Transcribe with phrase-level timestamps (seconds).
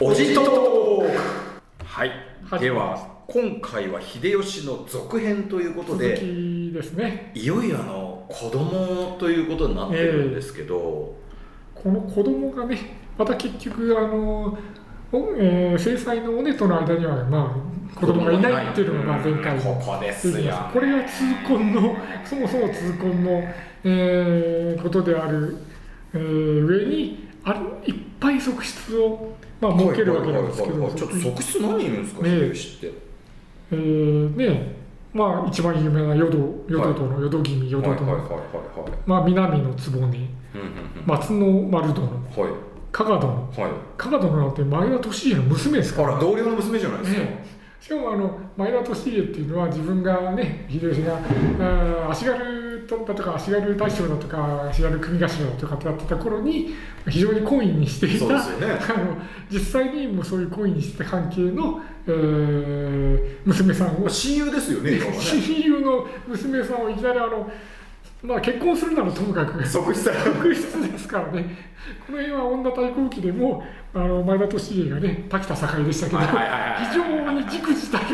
[0.00, 1.02] おじと
[1.84, 2.12] はい、
[2.48, 7.32] はいでは今回は秀吉の続編ということ続できですね。
[7.34, 11.16] いよいよあの子供ということになってるんですけど、
[11.74, 12.78] この子供がね
[13.18, 14.56] また結局あの、
[15.10, 17.60] おえー、制裁の尾根との間にはま
[17.96, 20.54] あ子供がいないっていうのがまあ前回ここですよ。
[20.72, 23.42] これが痛恨のそもそも痛恨の、
[23.82, 25.56] えーことである、
[26.14, 32.30] えー上にあるいっぱい側室を、まあ、設けるわけなんですけどちょっと側室何人いるんですか、ね。
[32.30, 32.98] 秀吉って？
[33.72, 34.78] えーね。
[35.12, 36.30] まあ一番有名な淀
[36.68, 38.36] 淀殿の淀君淀殿、はいはいはいは
[38.78, 38.92] いはい。
[39.06, 40.12] まあ、南の局うんうんうん。
[41.06, 42.06] 松の丸殿。
[42.06, 42.52] はい。
[42.92, 43.34] 加賀殿。
[43.34, 43.70] はい。
[43.96, 46.08] 加賀殿なんて前田利家の娘ですから。
[46.10, 47.44] あら同僚の娘じゃないですか、ね。
[47.80, 52.14] しかもあの前田利家っていうのは自分がね秀吉があー
[52.88, 56.74] 足軽だとか足軽大将だとか足軽組頭だとかってやってた頃に
[57.08, 58.78] 非常に懇意にしていたそうですよね。
[58.80, 59.16] あの
[59.50, 64.00] 実際にもうそういう懇意にしてた関係の、えー娘さんを。
[64.00, 65.00] まあ親友ですよねね。
[65.20, 67.50] 親友の娘さんをいきなりあの、
[68.22, 71.56] まあ、結婚するならともかく側室ですからね、
[72.06, 76.26] この辺は女対抗期でも、あの前田利家がね、滝田栄でしたけど、非
[76.94, 78.04] 常にじくじたる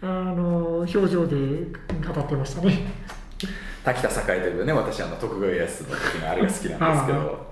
[0.00, 3.07] あの表情で語ってましたね。
[3.94, 7.46] 滝田栄というね私あの徳川家康の時のあれが好きなんですけど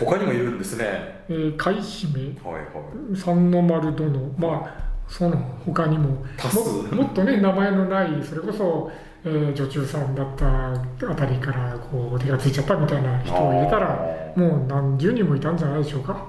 [0.00, 0.84] 他にもいるんですね。
[1.28, 2.80] えー買い占め、はいは
[3.12, 3.16] い。
[3.16, 6.24] 三の丸殿、まあ、その他にも。
[6.36, 6.58] 多数。
[6.94, 8.90] も、もっとね、名前のない、それこそ、
[9.24, 16.26] えー女中さんだったあたりからこう手がついちゃったみたいな人を入れたら、あもう何十人もいたんじゃないでしょうか。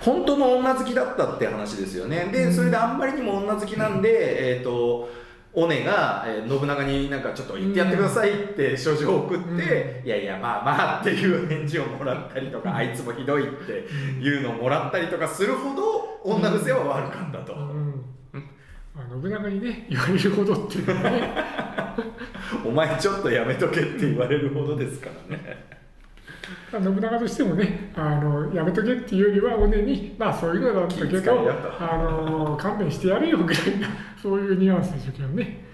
[0.00, 2.28] 本当の女好きだったって話ですよね。
[2.30, 5.08] でそれであんまりにも女好きなんで、えっ、と
[5.54, 18.04] 尾根が、えー信長になんかちょっと言ってやってくださいって書状を送って、いやいやまあまあっていう返事をもらったりとか、あいつもひどいっていうのをもらったりとかするほど女癖は悪かったと、うん。
[18.94, 21.64] まあ、信長にね言われるほどっていうのはね。
[22.66, 25.42] お前ちょっとやめとけって言われるほどですからね。
[25.46, 25.83] まあ
[26.70, 33.88] 信長としてもねあのやめとけっていうよりは尾根にまあそういうのだったけどあの勘弁してやれよぐらいな
[34.20, 35.64] そういうニュアンスでしょうけどね。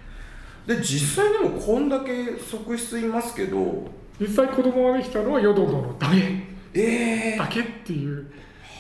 [0.67, 3.89] で実際でもこんだけ側室いますけど。
[4.21, 6.17] 実際子供ができたのは淀殿だけ。
[6.75, 7.39] ええ。
[7.39, 8.31] だけっていう。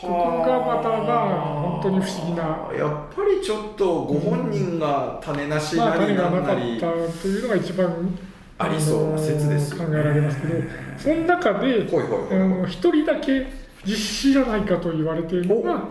[0.01, 2.43] ここがまたまあ本当に不思議な。
[2.77, 6.15] やっぱりちょっとご本人が種なしまあなり。
[6.15, 8.19] な種がなんかっなり、たというのが一番
[8.63, 9.87] ありそうな説ですよね。
[9.87, 10.55] 考えられますけど
[10.99, 13.47] その中で一人だけ
[13.85, 15.83] 実子じゃないかと言われているのがうん、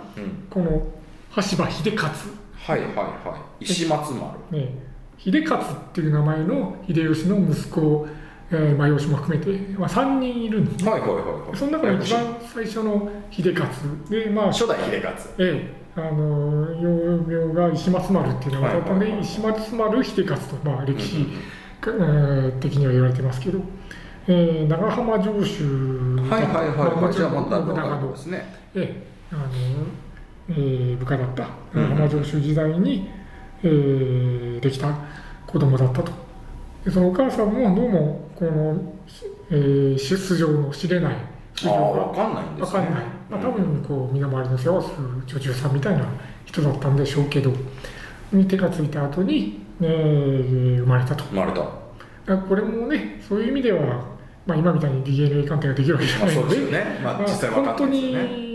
[0.49, 0.87] この
[1.31, 2.13] 羽柴秀勝、
[2.53, 3.63] はいはいはい。
[3.63, 4.39] 石松丸。
[4.51, 4.73] ね、
[5.17, 8.07] 秀勝っていう名前の秀吉の息子、
[8.51, 10.91] えーまあ、養子も含めて、まあ、3人いるんですね。
[10.91, 11.57] はいはいはいはい。
[11.57, 13.71] その中で一番最初の秀勝
[14.09, 15.29] でまあ初代秀勝。
[15.39, 15.79] ええ。
[15.95, 21.27] あの幼名が石松丸っていう名前だったので、はいはいはい石松丸秀勝と、まあ、歴史、
[21.83, 23.59] えー的には言われてますけど、
[24.27, 25.63] えー長浜城主
[26.29, 27.01] はいはいはい。
[27.01, 29.43] まあ信長のねええあの、
[30.49, 33.09] えー部下だったうん長浜城主時代に、
[33.63, 34.93] えーできた
[35.47, 36.11] 子供だったと。
[36.85, 38.93] でそのお母さんもどうもこの、
[39.51, 41.15] えー出場の知れない
[41.55, 42.79] 素ああ性が分かんないんですね。
[42.79, 44.95] わかんない、まあ、多分こう身の回りの世話をする
[45.25, 46.05] 女中さんみたいな
[46.45, 47.51] 人だったんでしょうけど
[48.31, 51.23] に手がついた後に、えー生まれたと。
[51.25, 52.37] 生まれた。
[52.37, 54.05] これもねそういう意味では、
[54.45, 56.99] まあ、今みたいに DNA 鑑定ができるわけじゃまあないのですよね。
[57.03, 58.49] まあまあ実際分か本当んないですよね。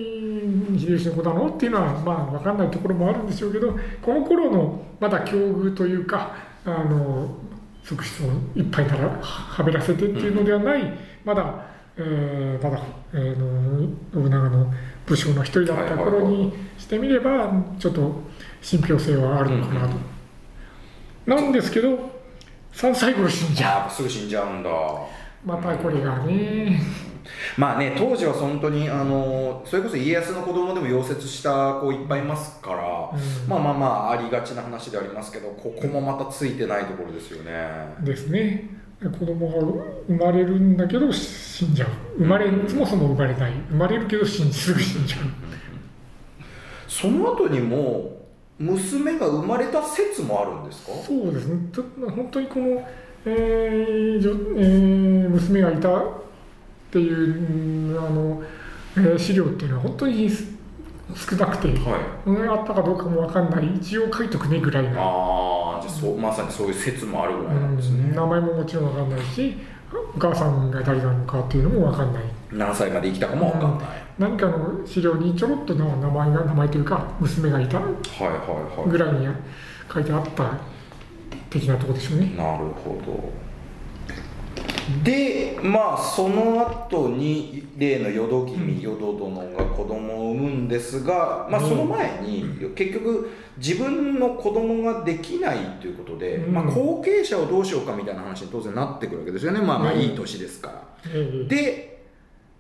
[0.71, 6.35] に秀吉の子なのっていうのはまあ分かんないところもあるんでしょうけどこの頃のまだ境遇というか
[6.65, 7.29] あの
[7.83, 8.27] 側室を
[8.57, 12.83] いっぱいならはべらせてっていうのではない、まだ、えーまだ、
[13.13, 14.73] えーの信長の
[15.07, 18.23] 武将の一人だった頃にしてみればちょっと
[18.63, 20.14] 信憑性はあるのかなと。
[21.27, 22.11] なんですけど
[22.73, 23.91] 3歳頃死んじゃう。
[23.91, 24.71] すぐ死んじゃうんだ。
[25.45, 26.81] またこれがね、
[27.59, 33.49] まあね当時は本当にあのそれこそ家康の子供でも溶接した子いっぱいいますから、うん。
[33.49, 37.95] まあまあまあありがちな話でありますけどここもまたついてないところですよね。
[38.01, 38.71] ですね。
[39.01, 41.89] 子供が生まれるんだけど死んじゃう。
[42.19, 43.53] 生まれそもそも生まれない。
[43.69, 45.21] 生まれるけど死んすぐ死んじゃう。
[46.89, 48.24] その後にも
[48.59, 50.93] 娘が生まれた説もあるんですか？
[51.05, 51.57] そうですね。
[52.15, 52.87] 本当にこの、
[53.27, 56.03] えーじょえー娘がいたっ
[56.93, 58.43] ていううんあの、
[58.97, 60.45] えー資料っていうのは本当にす
[61.15, 62.31] 少なくて、はい。
[62.31, 63.75] うんあったかどうかも分かんない。
[63.75, 64.91] 一応書いとくねぐらいの。
[65.01, 68.09] ああじゃあそうまさにそういう説もあるぐらいなんですうん。
[68.11, 69.57] ね名前ももちろん分かんないし
[70.15, 72.23] お母さんが誰なのかっていうのも分かんない。
[72.53, 77.81] 何歳まで生きたかも分かんない、何かの資料にちょろっとの名前が名前というか娘がいた
[78.87, 79.27] ぐらいに
[79.93, 80.59] 書いてあった
[81.51, 82.35] 的なところでしょうね。
[82.37, 83.33] なるほど。
[85.03, 92.45] でまあその後に例の淀君淀殿が子供を産むんですが、まあ、その前に
[92.77, 96.55] 結局自分の子供ができないということで、うん。
[96.55, 99.61] まあ、後継者をどうしようかみたいな話に当然なってくるわけですよね。
[99.61, 100.01] まあまあうん。
[100.01, 100.85] いい年ですから。
[101.07, 101.94] ええで、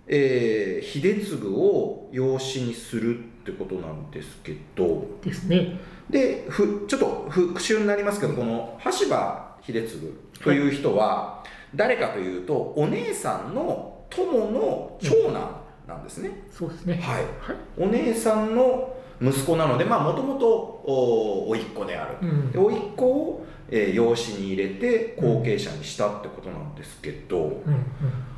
[0.06, 5.78] えー秀次を養子にするってことなんですけどですね。
[6.08, 10.12] でふちょっと復習になりますけどこの羽柴秀次
[10.42, 11.42] という人は
[11.74, 16.94] 誰かというとお姉さんの友の長男なんですね、そうですね。
[16.94, 17.56] はいはい。
[17.76, 22.52] お姉さんの息子なのでまあもともとお甥っ子であるうんっ
[22.96, 27.60] 子を、えー養子に入れて後継者にしたってことなんですけど、うんうん。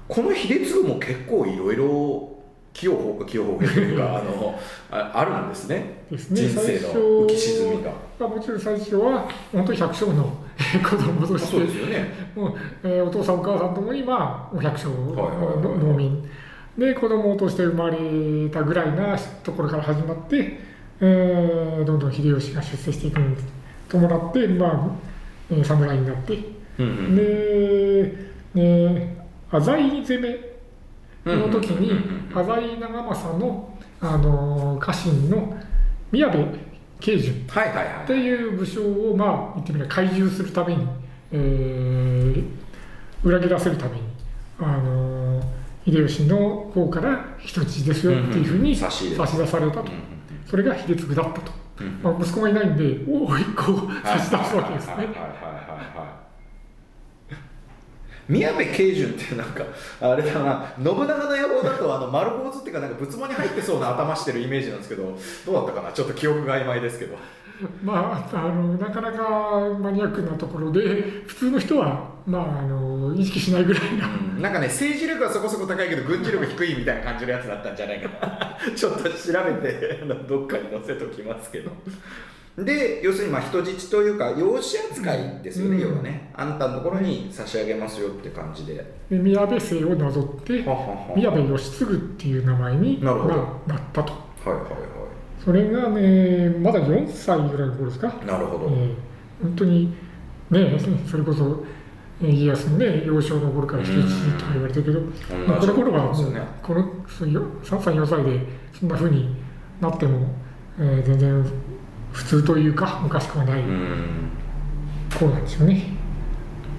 [0.09, 2.33] この秀次も結構いろいろ
[2.73, 4.59] 器用法か器用法かというかあの
[4.91, 6.05] ああるんですね。
[6.11, 6.41] ですね。
[6.49, 6.95] 人生の
[7.25, 7.91] 浮き沈みが。
[8.19, 10.25] まあ、もちろん最初は本当に百姓の
[10.83, 12.31] 子供としてそうですよね。
[12.35, 16.27] もう、えーお父さんお母さんともにまあお百姓の農民。
[16.79, 17.97] で子供として生まれ
[18.51, 20.61] たぐらいなところから始まって、
[21.01, 23.37] えーどんどん秀吉が出世していくに
[23.89, 25.16] 伴ってまあ、えー
[25.65, 26.39] 侍になって。
[26.79, 27.17] うんうん。
[27.17, 28.13] で、
[28.55, 31.93] ね、浅井攻めの時に
[32.35, 35.57] 浅井長政の、あの家臣の
[36.13, 36.47] 宮部
[37.01, 38.45] 慶順ってはいい。
[38.47, 40.87] う武将をまあ言ってみれば懐柔するために、
[41.33, 42.67] えー
[43.25, 44.03] 裏切らせるために、
[44.61, 45.43] あの
[45.85, 49.89] 秀吉の方から人質ですよっていうふうに差し出されたと、うん。
[50.47, 51.53] それが秀次だったと、
[52.03, 53.65] まあ、息子がいないんでおお一個
[54.03, 54.95] 差し出すわけですね。
[54.95, 56.07] はいはいはいはいは
[57.31, 57.35] い。
[58.29, 59.63] 宮部慶順ってなんか
[60.01, 60.73] あれだな。
[60.77, 65.93] 信長の野望だとあの丸坊主っていうかなんか仏門に入ってそうな頭してるイメージなんですけどどうだったかな？
[65.93, 67.17] ちょっと記憶が曖昧ですけど。
[67.83, 69.21] まあ、あのなかなか
[69.79, 70.81] マニアックなところで
[71.27, 74.09] 普通の人は、まあ、あの意識しないぐらいな。
[74.09, 74.43] うん。
[74.43, 78.59] なんかね政治力はそこそこ高いけど軍事力低いみたいな感じのやつだったんじゃないかな。
[78.75, 81.71] ちょっと調べてどっかに載せときますけど。
[82.59, 85.83] で要するにまあ人質というか養子扱いですよね、うん。
[85.83, 86.31] 要はね。
[86.35, 88.75] あんたのところに差し上げますよって感じで。
[89.11, 90.65] で宮部姓をなぞって
[91.15, 93.17] 宮部義継っていう名前になっ
[93.93, 94.13] たと。
[94.13, 94.97] はいはいは
[95.45, 98.95] それがねまだ4歳ぐらいの頃ですか、いなるほど、えー
[99.43, 99.95] 本当に
[100.51, 100.79] ね
[101.09, 101.76] それこそえー
[102.21, 106.41] 家康のね幼少の頃から人質とか言われてるけど、まあ、この頃はもうね。
[106.63, 108.41] このそうよ3歳4歳で
[108.73, 109.37] そんな風に
[109.81, 110.27] なっても、
[110.79, 111.45] えー全然
[112.13, 114.31] 普通というかおかしくはないうん。
[115.19, 115.83] 頃なんですよね。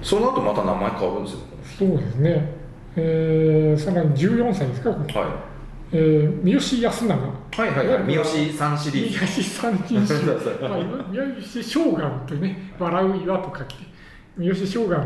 [0.02, 1.38] その後また名前変わるんですよ。
[1.78, 2.54] そうですね、
[2.96, 5.48] えーさらに14歳ですか、は
[5.92, 7.14] えー三好康長。
[7.16, 7.20] い
[7.60, 8.04] はいはいはい。
[8.04, 8.24] 三好
[8.58, 9.42] さんシリーズ。
[9.42, 10.14] 三好三人衆。
[10.26, 10.78] そうそうまあ、
[11.12, 13.76] 三好将軍というね笑う岩と書き
[14.38, 14.98] 三好将軍、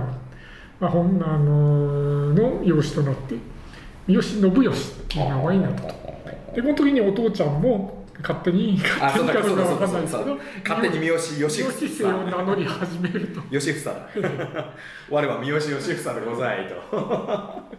[0.79, 3.37] まあ、本あのの養子となって
[4.07, 6.03] 三好信義っていう名前になったと。
[6.55, 10.39] でこの時にお父ちゃんも勝手にあ勝手にかどうかそうだそうだわかんないですけど
[10.69, 13.41] 勝手に三好義三好姓房さんを名乗り始めると。
[13.51, 14.09] 義 房だ
[15.11, 17.73] 我は三好義房でございと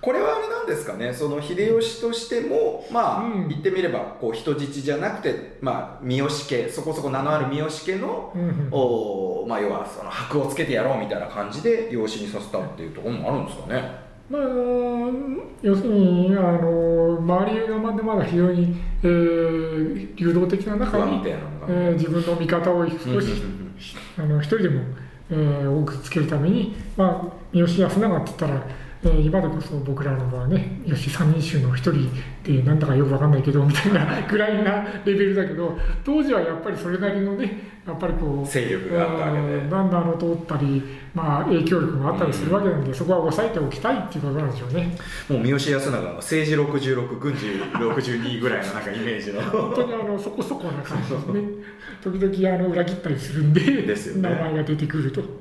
[0.00, 1.12] これはあれなんですかね。
[1.12, 3.48] その秀吉としてもまあ、うん。
[3.48, 8.68] 言ってみればこう人質じゃなくて、まあ、三好家そこそこ名のある三好家の、うんうん。
[8.72, 14.10] おまあ、要はその箔をつけてやろうみたいな感じで養子にさせたっていうところもあるんですかね。
[14.30, 14.42] まあ、
[15.60, 23.42] 要するにあの周りがまだまだ非常に、えー流動的な不中にえー自分の味方を少し、
[24.16, 24.82] あの一人でも、
[25.30, 28.66] えー多くつけるために、まあ、三好康永って言ったら、
[29.02, 32.10] えー今でこそ僕らの場はね吉三人衆の一人
[32.44, 40.82] でなんだかよくわかんないけどみたいな ぐらいなレベルだけど当時はやっぱりそれなりのねやっぱりこう勢力があったわけでうんバンダーの通ったり、
[41.14, 44.96] まあ、影響力があったりするわけなんで、そこは抑えておきたいっていうことなんでしょうね。
[45.28, 51.40] もう三好康永の政治66軍事62ぐらいのなんかイメージの本当にあのそこそこな感じですね。
[52.04, 55.39] 時々あの裏切ったりするんでですよね名前が出てくると。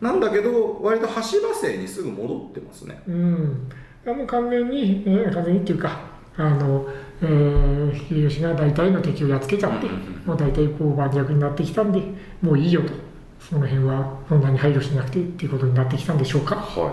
[0.00, 3.00] なんだけど割と橋場姓にすぐ戻ってますね。
[3.08, 3.68] うん、
[4.06, 6.00] あの完全に、えー完全にっていうか、
[6.36, 6.86] あの
[7.22, 9.86] えー秀吉が大体の敵をやっつけちゃって、
[10.26, 12.02] もう大体こう盤石になってきたんで、
[12.42, 12.92] もういいよと、
[13.40, 16.56] その辺はそんなに配慮しなくてっていうことになってきたんでしょうか。
[16.56, 16.92] は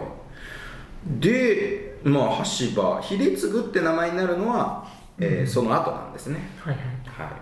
[1.17, 1.19] い。
[1.19, 4.87] でまあ橋場秀次って名前になるのは、
[5.19, 5.47] えーうん。
[5.47, 6.39] その後なんですね。
[6.59, 6.85] はいはい。
[7.05, 7.37] は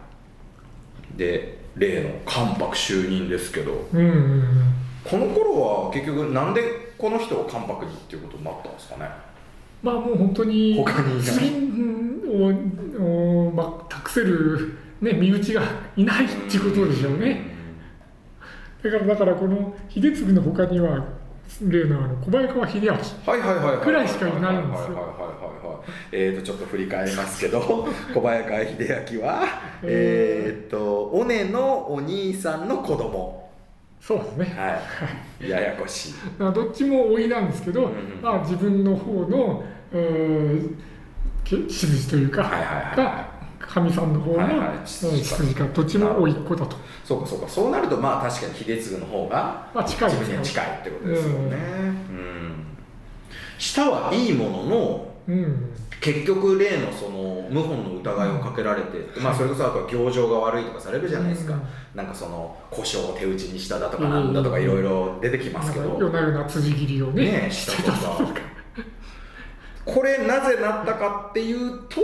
[1.16, 1.18] い。
[1.18, 3.88] で例の関白就任ですけど。
[3.94, 6.62] うんうんうんこの頃は結局なんで
[6.98, 9.10] この人を関白にっていうことになったんですかね？
[9.82, 11.24] まあもう本当に他にいない。
[11.24, 11.72] 次
[13.00, 15.64] をを、まあ、託せる、ね、身内が
[15.98, 17.50] いないっていうことでしょうね。
[18.84, 21.06] だからだからこの秀次の他には
[21.68, 22.98] 例のあの小早川秀明は
[23.38, 23.86] いはいはいはい。
[23.86, 24.86] くらいしかいないんですよ。
[24.86, 25.04] はいはいはいは
[25.64, 27.60] いはいえーとちょっと振り返りますけど
[28.14, 29.44] 小早川秀明は
[29.84, 30.70] えー。
[30.70, 33.41] と尾根のお兄さんの子供
[34.02, 34.46] そうですね。
[34.58, 35.50] はい。
[35.50, 36.14] ややこしい。
[36.40, 47.48] どっちも老いなんですけど、うんうんまあ、自分の方の、えー、筋というか、はいはいはいがかみさんの方の、筋がどっちも老いっ子だと、そうかそうか。
[47.48, 51.58] そうなるとまあ確かに秀次の方がまあ、近い自分には近いってことですよね。
[52.10, 52.66] うん。
[53.60, 61.62] 舌はいいもののうん結局例のその謀反の疑いをかけられて、まあそれこそあとは行情が悪いとかされるじゃないですか、うん
[61.94, 68.52] なんかその故障を手打ちにしただとかなんだとかいろいろ出てきますけど、夜な夜な辻切りをねしてたとか。
[69.84, 72.02] これなぜなったかっていうと、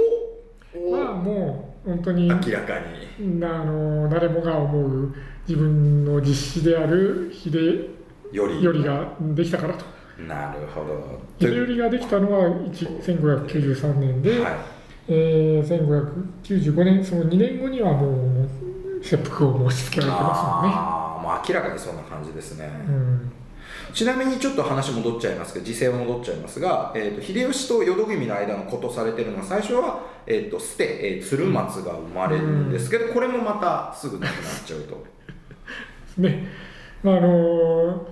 [0.91, 2.79] まあもう本当に明らか
[3.19, 3.43] に。
[3.43, 5.15] あの誰もが思う
[5.47, 7.89] 自分の実子である秀
[8.33, 8.61] より。
[8.61, 9.85] 頼ができたからと
[10.25, 11.21] なるほど。
[11.39, 14.77] 秀頼ができたのは1 1593年で、はい。
[15.09, 16.03] えー、
[16.43, 22.85] 1595年その2年後にはもう切腹を申し付けられてますああもう明らかにそんな感じですね、もんね。
[22.87, 23.31] うん。
[23.93, 25.53] ちなみにちょっと話戻っちゃいます。
[25.53, 35.05] けど時勢は戻っちゃいますが、えー、と秀吉と淀君の間のことされてるのは最初は、えー、と捨て、えー鶴松が生まれるんですけど、これもまたすぐなくなっちゃうと。
[36.21, 36.47] ね。
[37.03, 38.07] まああの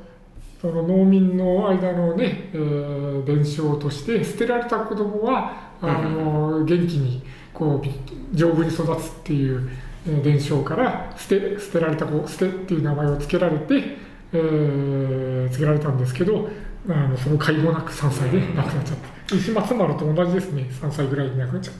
[0.62, 9.69] その農民の間のね、えー伝承として捨てられた子供はあの元気にこう丈夫に育つっていう
[10.07, 13.97] えー伝承から捨て捨てられた子捨てっていう名前を付けられて、
[14.33, 16.50] えー付けられたんですけど
[16.89, 18.97] あのその介護なく3歳で亡くなっちゃっ
[19.29, 19.35] た。
[19.35, 20.67] 石松丸と同じですね。
[20.69, 21.74] 3歳ぐらいで亡くなっちゃっ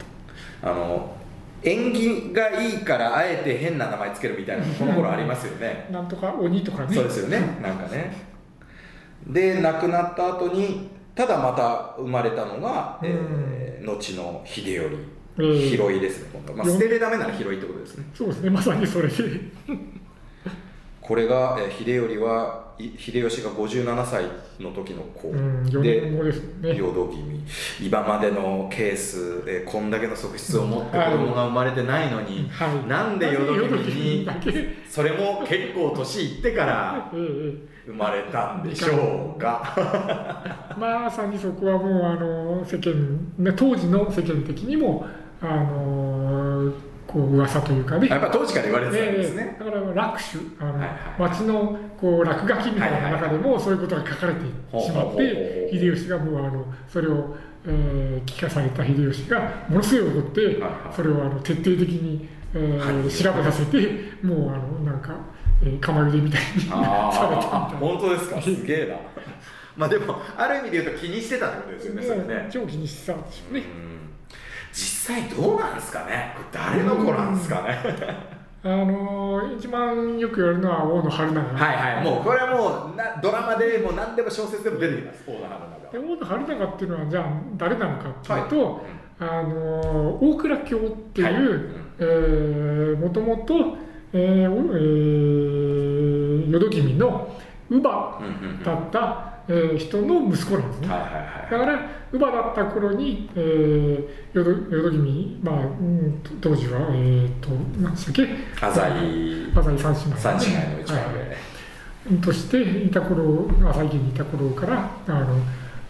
[0.62, 0.72] た。
[0.72, 1.16] あの
[1.64, 5.88] 縁起がいいからあえて変な名前つけるみたいなのこの頃ありますよね。
[5.92, 6.96] なんとか鬼とかね。
[6.96, 7.40] そうですよね。
[7.62, 8.35] なんかね
[9.28, 14.90] で亡くなった後にただまた生まれたのが、えー後の秀頼。
[15.38, 18.06] えー広いですね今度は、まあ、捨てるダメなら広いってことですね。
[18.14, 18.50] そうですね。
[18.50, 19.14] まさにそれで
[21.08, 24.26] これが、えー秀頼はい秀吉が57歳
[24.60, 26.76] の時の子、うん4で年後ですね。
[26.76, 27.46] 淀君
[27.82, 32.88] 今までのケース、えーこんだけの側室を持って子供が生まれてないのに、はい。
[32.88, 34.28] なんで淀君に
[34.90, 45.06] それも結構年いってからええ生まれたんでしょうか まさにそこはもうあの世間、ね、当時の世間的にも
[45.40, 46.74] あの
[47.16, 48.10] こう噂というかね。
[48.10, 49.56] やっぱ当時から言われてたんですえね。
[49.56, 55.18] えだから落首あの、はいはい町のこう落書きみたいな中でもそういうことが書かれてしまっほうほうほうほう。
[55.18, 60.94] て秀吉がもうあのそれを、えー聞かされた秀吉がものすごい怒って、はいはい。
[60.94, 63.10] それをあの徹底的に、えーはい。
[63.10, 63.78] 調べさせて
[64.22, 65.16] もうあのなんか、
[65.64, 67.78] えー、釜茹でみたいにされたみたいな。
[67.80, 68.42] 本当ですか？
[68.42, 68.96] すげえな。
[69.78, 72.50] まあでもある意味で言うと気にしてたってことですよねそね。
[72.52, 73.62] 長期にしてたんでしょうね。
[73.62, 73.95] うん
[74.76, 76.36] 実際どうなんですかね？
[76.52, 77.80] 誰の子なんですかね？
[78.62, 81.40] あのー一番よく言われるのは大野春長。
[81.42, 82.04] はいはい。
[82.04, 85.24] もうこれはもうなドラマでもう何でも小説でも出てきます。
[85.28, 85.60] 大野花
[85.92, 88.82] で大野春長っていうのはじゃあ誰なのかっていうと、
[89.20, 93.78] あのー大倉卿っていう、もともと、
[94.12, 94.52] 淀
[96.70, 97.30] 君の
[97.70, 98.64] 乳母うんうんうん。
[98.64, 99.35] だった、えー
[99.78, 100.88] 人の息子なんですね。
[100.88, 101.52] はいはいはい。
[101.52, 107.50] だから乳母だった頃に、えー、淀淀君、まあ、うんと当時は、えー、と
[107.82, 108.28] 何でしたっけ？
[108.66, 109.52] 浅井。
[109.56, 110.18] 浅井三姉妹。
[110.18, 111.04] 三姉妹の一番は
[112.14, 112.18] い。
[112.22, 115.36] としていた頃浅井家にいた頃からあの、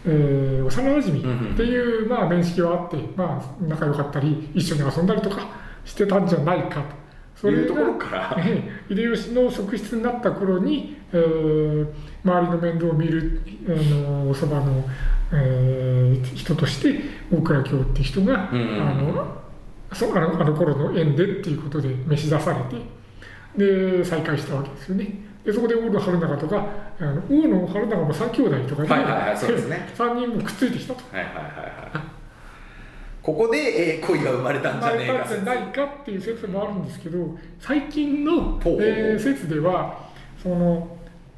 [0.06, 5.48] えー幼馴染っていう、まあ、面識はあって、まあ、仲良かったり一緒に遊んだりとか
[5.84, 7.05] してたんじゃないかと。
[7.42, 11.88] 上いうところからええ秀吉の側室になった頃に、えー
[12.25, 14.84] 周りの面倒を見るあのおそばの、
[15.34, 17.01] えー人として
[17.32, 19.42] 大倉京って人が、うんあの
[19.94, 25.13] そあのあの頃の縁でっていうことで召し出されてで再会したわけですよね。
[25.46, 26.65] でそこで大野春長とか
[27.00, 31.01] あの大野春長も三兄弟とかで、はいはいはいそうですね 3人もくっついてきたと。
[31.15, 32.14] はいはいはいはい
[33.25, 33.58] ここで、
[33.98, 35.25] えー恋が生まれたんじゃ生まれねえか。
[35.25, 39.98] たんじゃないかっていう説もあるんですけど最近の、えー説では
[40.41, 40.88] その、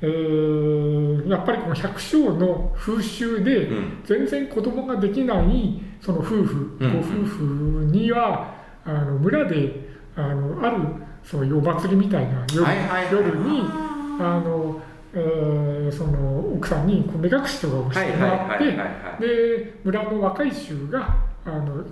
[0.02, 4.02] えーやっぱりこの百姓の風習でうん。
[4.04, 6.94] 全然子供ができないその夫婦、うん。
[6.94, 7.44] ご夫婦
[7.92, 8.54] には
[8.84, 10.78] あの村であのある
[11.24, 12.64] そういうお祭りみたいな夜,、
[13.40, 13.62] に
[14.20, 14.82] あの、
[15.14, 21.16] えーその奥さんにこう目隠しとかをしてもらって、で村の若い衆が
[21.48, 21.84] あの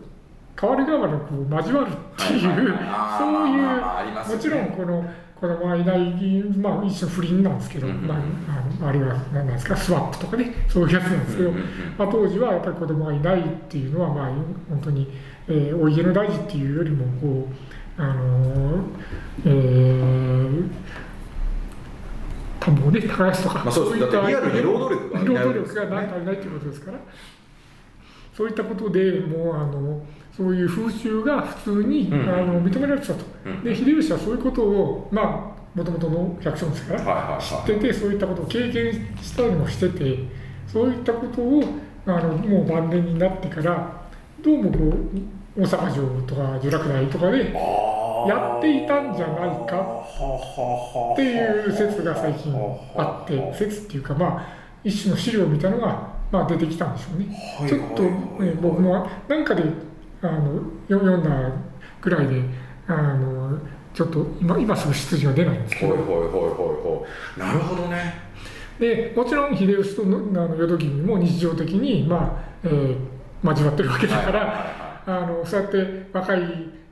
[0.56, 2.78] 代わる代わるこう交わるっていう、はいはいはい。
[2.88, 5.06] あーそういうもちろんこの
[5.40, 8.08] 子供がいない、まあ、一種不倫なんですけど、うんうんうん。
[8.08, 11.68] まあ、あのあるいは何なんですかスワップとかねそういうやつなんですけど、うんうんうん。
[11.98, 14.32] まあ、当時はやっぱり子供がいないっていうのは、まあ、
[14.70, 15.12] 本当に、
[15.48, 17.48] えーお家の大事っていうよりもこ
[18.00, 18.82] う、あのー
[19.46, 20.70] えー
[22.60, 24.04] 田んぼをね耕すとか、まあそうです。
[24.06, 25.34] いっただってリアルに労働力が足り
[26.26, 26.98] ないということですから
[28.36, 30.04] そういったことでもうあの
[30.36, 32.30] そういう風習が普通に、うん。
[32.30, 33.64] あの認められてたと、うん。
[33.64, 40.20] で秀吉はそういうことをまあもともとの百姓ですから、知っててそういったことを経験したりもしてて
[40.68, 41.64] そういったことを
[42.06, 44.06] あのもう晩年になってから
[44.42, 44.78] どうもこ
[45.58, 47.54] う大阪城とか聚楽大とかで
[48.28, 50.06] やっていたんじゃないか
[51.14, 52.54] っていう説が最近
[52.96, 54.48] あって説っていうかまあ
[54.84, 57.26] 一種の資料みたいなのが、まあ、出てきたんでしょうね。
[57.60, 59.64] はいちょっと、はいはいね僕もなんかで
[60.22, 60.54] あの
[60.88, 61.52] よ読んだ
[62.02, 62.42] ぐらいで
[62.88, 63.58] あの
[63.94, 65.96] ちょっと今今すぐ出自は出ないんですけど。
[65.96, 67.40] ほいほいほいほいほい。
[67.40, 68.14] なるほどね。
[68.80, 72.98] でもちろん秀吉とのあの淀君も日常的に、まあえー
[73.44, 76.40] 交わってるわけだから、はいはいはいあのそうやって若い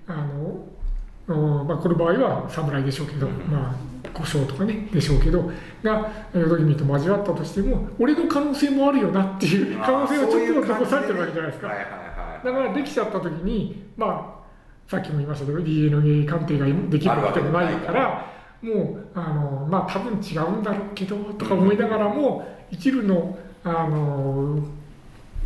[0.08, 0.68] あの、
[1.28, 3.34] おまあ、この場合は侍でしょうけど、うん。
[3.52, 5.52] まあ故障とかねでしょうけど
[5.84, 11.68] が淀君と交わったとしても俺の可能性もあるよなっていう可能性がちょっとは残されてるわけじゃないですか。
[11.68, 12.04] はいはいはい
[12.44, 18.32] だからできちゃった時にまあさっきも言いましたけど DNA 鑑定ができるわけでもないから
[18.62, 24.60] もうあのまあ多分違うんだろうけどとか思いながらも一縷のあの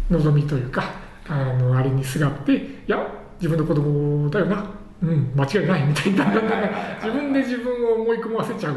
[0.10, 0.84] 望みというか
[1.28, 3.08] あのあれにすがっていや
[3.40, 6.26] 自分の子供だよなうん間違いないみたいな
[6.96, 8.76] 自分で自分を思い込ませちゃう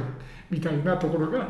[0.50, 1.48] みたいなところが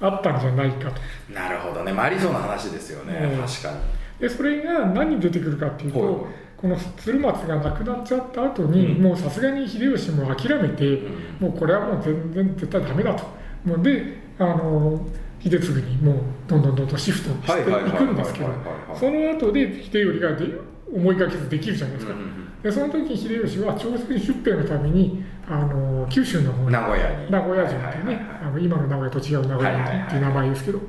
[0.00, 1.00] あったんじゃないかと。
[1.32, 1.92] なるほどね。
[1.92, 3.40] まあありそうな話ですよね、うん。
[3.42, 3.76] 確かに。
[4.20, 6.22] でそれが何に出てくるかっていうと、はいはい
[6.60, 9.02] この鶴松が亡くなっちゃった後に、うん。
[9.02, 11.48] もうさすがに秀吉も諦めて、うん。
[11.48, 13.24] もうこれはもう全然絶対ダメだと。
[13.64, 15.06] もうであの
[15.42, 18.48] 秀次にもうどんどんどんどんシフトしていくんですけど
[18.94, 20.46] その後で秀頼がで
[20.92, 27.30] 思いがけずできるじゃないですか、うんうんでその時に秀吉は朝鮮出兵のためにあの九州の方に名古屋に。
[27.30, 30.80] 名古屋城っていうね、あの今の名古屋と違う名古屋っていう名前ですけど、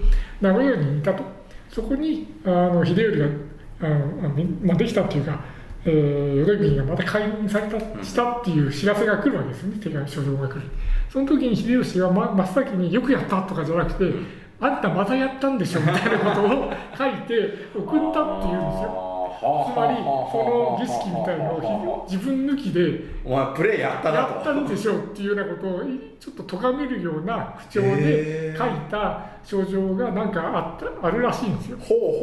[0.42, 1.24] 名古屋にいたと、
[1.70, 3.36] そこにあの秀頼が
[3.82, 4.06] あの、
[4.64, 5.40] まあ、できたっていうか、
[5.86, 10.62] えー、淀君がまた解任されたしたっていう知らせが来るわけですね、手紙、書状が来る。
[11.10, 14.14] その時に秀吉は、ま、真っ先によくやったとかじゃなくて、
[14.60, 19.11] あんたまたやったんでしょみたいなことを書いて送ったっていうんですよ。
[19.42, 24.36] つまり、その儀式みたいのを自分抜きでお前プレイやったなと。
[24.36, 25.82] やったんでしょうっていうようなことを
[26.20, 31.78] ちょっと咎めるような口調で書いた書状がなんかあったあるらしいんですよ。
[31.80, 32.14] ほうほうほ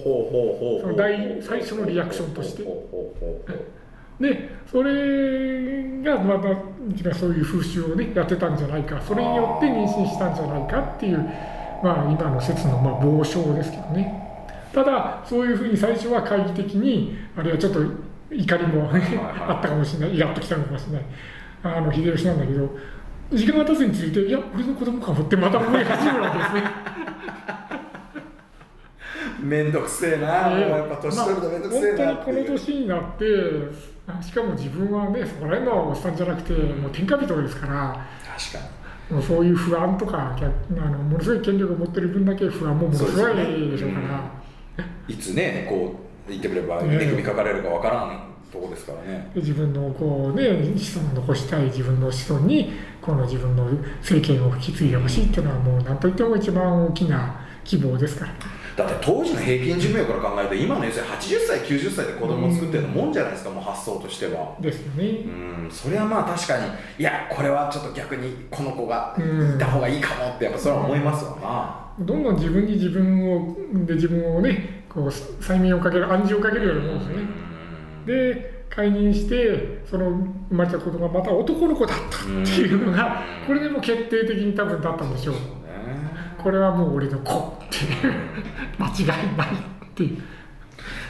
[0.00, 2.64] うほうほうほうその第最初のリアクションとして。
[2.64, 9.00] ほうほうほうほうでそれがまたそういう風習をねやってたんじゃないか。
[9.02, 11.18] それによって妊娠したんじゃないかっていう
[11.84, 14.25] まあ今の説のまあ傍証ですけどね
[14.76, 17.80] ただそういうふうに最初は懐疑的にあるいはちょっと
[18.30, 21.02] 怒りもあったかもしれないイラッときたのかもしれない。
[21.62, 22.68] あの秀吉なんだけど
[23.32, 26.62] 時間が経つについていや俺の子供かもってまた思い始めるわけですね。
[29.40, 33.24] めんどくせえな、もうやっぱ年取るとめんどくせえなまあ本当にこの年になって
[34.06, 38.06] あしかも自分はねそこら辺のおっさんじゃなくてもう天下人ですから
[38.38, 43.34] 確かもうそういう不安とか逆あのものすごい権力を持ってる分だけ不安もものすごい
[43.70, 44.06] でしょうから。
[44.06, 44.45] に
[45.08, 48.20] いつねこう言ってみればね手首かかれるかわからん
[48.52, 49.30] とこですからね。
[49.34, 53.64] で自分のこう、ね、子孫を残したい自分の子孫にこの自分の
[54.00, 58.32] 政権を引き継いでほしいっていうのはもう何といっても一番大きな希望ですから。
[58.76, 64.54] だって当時の平均寿命から考えると今の要するに80歳90歳で子供を作ってるのもんじゃないですか、もう発想としては。
[64.60, 65.04] ですよね。
[65.04, 65.28] う
[65.66, 66.66] んそれはまあ確かに
[66.98, 69.56] いやこれはちょっと逆にこの子がうん。
[69.56, 73.56] いた方がいいかもってやっぱそれは思いますわな、どんどん自分に自分を
[73.86, 77.24] で自分をねこう催眠をかける暗示をかけるようなもんですよね。
[78.06, 80.10] で解任してその
[80.50, 85.34] 生まれた子供がまた男の子だったっていうのがうんこれでも決定的に多分だったんでしょう。
[86.42, 88.14] これはもう俺の子っていう。
[88.78, 90.22] 間違いないっていう。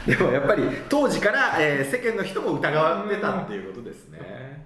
[0.07, 4.65] でもやっぱり当時から、えー世間の人も疑われてたっていうことですね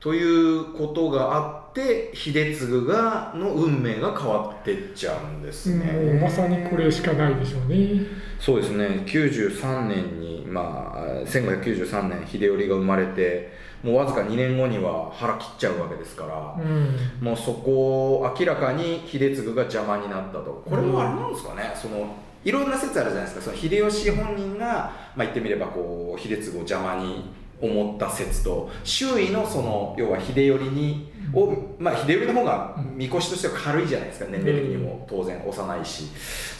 [0.00, 8.06] ということがあって秀次がの運命が変わってっちゃうんですね、もうまさにこれしかないでしょうね。
[8.38, 9.04] そうですね。
[9.06, 16.96] 93年にまあ1593年秀頼が生まれてもうわずか2年後には腹切っちゃうわけですから、うん。
[17.20, 20.62] もうそこを明らかに秀次が邪魔になったと。
[20.66, 23.42] これはあれなんですかね、そのいろんな説あるじゃないですか。
[23.42, 24.66] その秀吉本人が、
[25.14, 36.04] まあ、言ってみればこう秀次を邪魔に思った説と周囲のその要は秀頼にを、まあ、秀頼の方がみこしとしては軽いじゃないですか年齢的にも当然幼いし。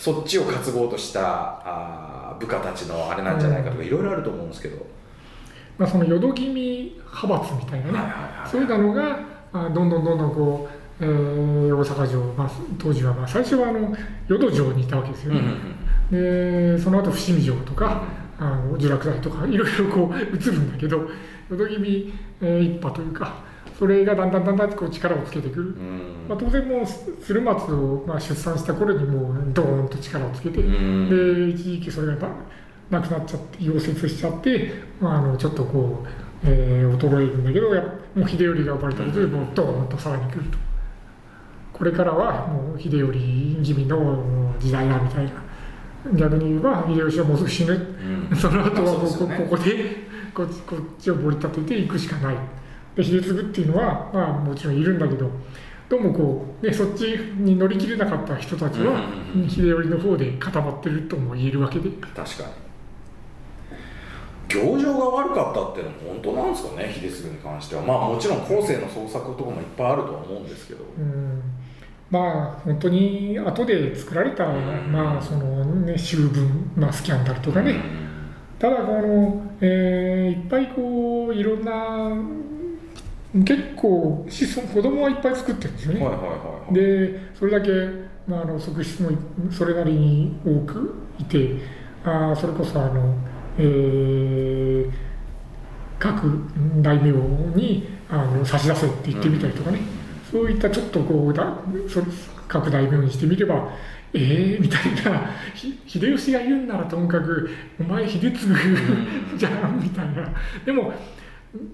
[0.01, 4.79] そっちを担ごうとしたあー部下たちのあれなんじゃないかとかいろいろあると思うんですけど、
[5.77, 9.21] まあ、その淀君派閥みたいなね、はいはいはいそういうのが、
[9.53, 10.69] まあ、どんどんどんどんこ
[11.01, 13.95] う、えー大阪城、まあ、当時は、まあ、最初はあの
[14.27, 15.45] 淀城にいたわけですようんうん
[16.11, 18.03] ね、でその後伏見城とか
[18.41, 21.09] あの聚楽台とかいろいろこう移るんだけど
[21.51, 23.45] 淀君、えー一派というか
[23.79, 26.27] それがだんだんだんだんこう力をつけてくる、うん。
[26.29, 26.87] まあ、当然もう
[27.23, 31.09] 鶴松を、まあ、出産した頃にもうドーンと力をつけて、うん。
[31.09, 32.29] で一時期それがな
[32.91, 36.09] なくなっちゃって溶接しちゃって、まあ、あのちょっとこう、
[36.45, 37.83] えー衰えるんだけどや
[38.15, 40.59] もう秀頼が生まれたことでもうドーンとさらに来ると。
[41.73, 43.13] これからはもう秀頼
[43.63, 45.31] 気味の時代だみたいな
[46.15, 47.73] 逆に言えば秀吉はもうすぐ死ぬ
[48.31, 48.37] うん。
[48.37, 49.37] その後はこそうですよね。
[49.37, 49.97] ここで
[50.35, 52.37] こっちこっちを盛り立てていくしかない。
[52.95, 55.31] で秀次っていうのは、まあ、もちろんいるんだけど
[55.89, 58.93] どうもこう、ね、そっちに乗り切れなかった人たちは
[59.35, 61.91] うんうんうん秀頼の方で固まってるとも言えるわけで。
[61.91, 62.71] 確かに。
[64.49, 67.83] 行情が悪かったっていうのも本当なんですかね秀次に関しては。
[67.83, 70.85] まあもちろん後世の創作とかもいっぱいあるとは思うんですけど。
[70.99, 71.43] うん
[72.11, 74.93] まあ本当に後で作られた、ん。
[74.93, 77.77] まあそのね、修文、まあ、スキャンダルとかね、
[78.59, 82.11] ただこの、えーいっぱいこういろんな
[83.45, 86.75] 結構子供はいっぱい作ってるんですよね、はいはいはいはい。
[86.75, 87.71] でそれだけ、
[88.27, 89.17] まあ、あの側室もい
[89.51, 91.57] それなりに多くいて
[92.05, 93.15] あーそれこそあの、
[93.59, 95.11] えー
[96.01, 96.49] 各
[96.81, 97.13] 大名
[97.55, 99.81] にあの差し出せって言ってみたりとかね、
[100.31, 101.57] そういったちょっとこうだ
[101.89, 102.03] そ
[102.49, 103.73] 各大名にしてみれば
[104.13, 108.55] えー、みたいなひ秀吉が言うんならともかくお前秀次
[109.39, 110.29] じゃんみたいな。
[110.65, 110.93] でも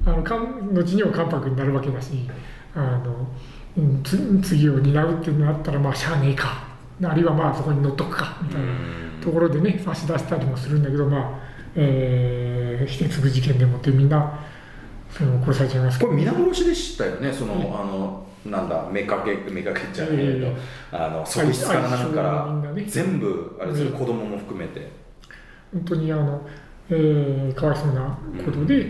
[0.04, 2.28] あのかん後には関白になるわけだし
[2.74, 3.28] あの、
[3.76, 6.64] うん、つ次を担うってなったらまあしゃあねえか。
[7.02, 8.66] あるいはまあそこに乗っとくかみたいな。
[9.22, 11.30] ところでね差し出したりもするんだけどまあ、
[11.74, 14.38] えー、秀次事件でもってみんな
[15.10, 16.10] その殺されちゃいますけど。
[16.10, 20.56] これ皆殺しでしたよねその、あのなんだ目かけ目かけじゃねえ
[20.90, 22.82] と、あの側室からなんかみんなね。
[22.82, 23.92] ら全部あれするうん。
[23.94, 24.88] 子供も含めて、
[25.72, 26.46] 本当にあの、
[26.90, 28.86] えーかわいそうなことで、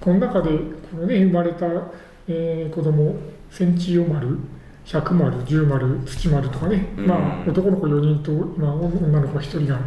[0.00, 1.66] この中でこの、ね、生まれた、
[2.28, 3.16] えー子供
[3.50, 4.38] 千千代丸
[4.84, 7.06] 百丸十丸土丸とかね、うん。
[7.06, 9.78] まあ、男の子4人と今女の子1人が、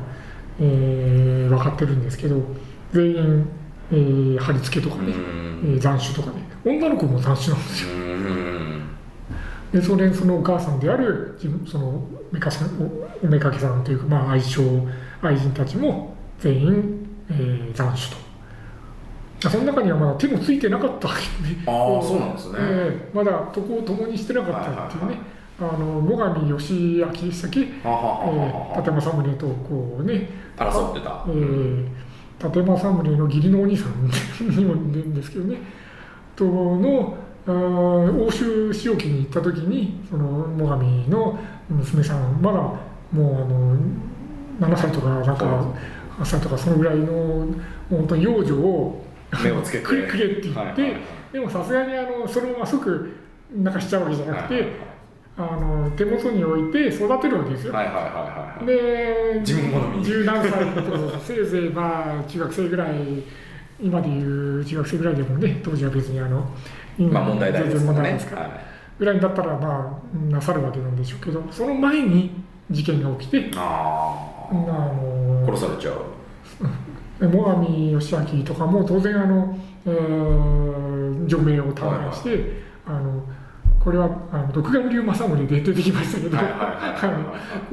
[0.60, 2.38] えー分かってるんですけど
[2.94, 3.48] 全員、
[3.92, 7.94] えー貼り付けとかうね、えんー斬首とかね女の子も斬首なんですよ。
[7.96, 8.53] うん
[9.74, 14.62] でそれそのお母さんであるそのめかさんおおめかけさんというか、まあ、愛称
[15.22, 18.22] 愛人たちも全員、えー斬首
[19.42, 19.50] と。
[19.50, 25.18] その中にはまだ手もついてなかったわけで、ああそうなんですね、えーまだ床を共にしてなかったっていうね、
[25.60, 31.88] あの最上義明でしたっけ、えははははー、立政宗とこうね、争ってた、えー、
[32.40, 34.10] 立政宗の義理のお兄さん
[34.56, 35.58] にもいるんですけどね
[36.36, 42.80] との欧州仕置きに行った時にその最上の娘さんまだも
[43.12, 43.36] う
[44.62, 45.46] あの7歳とかなんか
[46.20, 47.48] 8歳とかそのぐらいの
[47.90, 49.04] 本当に養女を
[49.44, 51.02] 目をつけてくれくれって言って、はいはいはい。
[51.34, 53.10] でもさすがにあのそのまま即
[53.56, 54.72] なんかしちゃうわけじゃなくて、はいはい
[55.36, 57.74] あの手元に置いて育てるわけですよ。
[57.74, 58.66] はいはいはいはいはい。
[58.68, 60.06] で自分好みに。
[60.06, 62.90] 十何歳の頃せいぜいまあ中学生ぐらい
[63.82, 66.52] 今でいう中学生ぐらいでもね当時は別にあの今
[67.00, 68.36] まあ問題ないです全然問からね題ないですか。
[68.36, 68.52] ら、はい。
[69.00, 76.14] ぐらいだったらまあなさるわけなんでしょうけどその前に事件が起きてああのあ殺されちゃう。
[77.20, 80.84] 最上義明とかも当然あの、えー
[81.26, 83.24] 除名を嘆願して、あの
[83.80, 86.46] これはあの独眼竜政宗で出てきましたけど、はい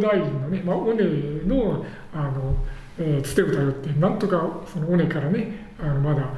[0.00, 1.04] 大臣のね、まあ、尾根
[1.46, 2.54] のあの、
[2.98, 6.28] えーつてを頼ってなんとかその尾根からねあのまだ、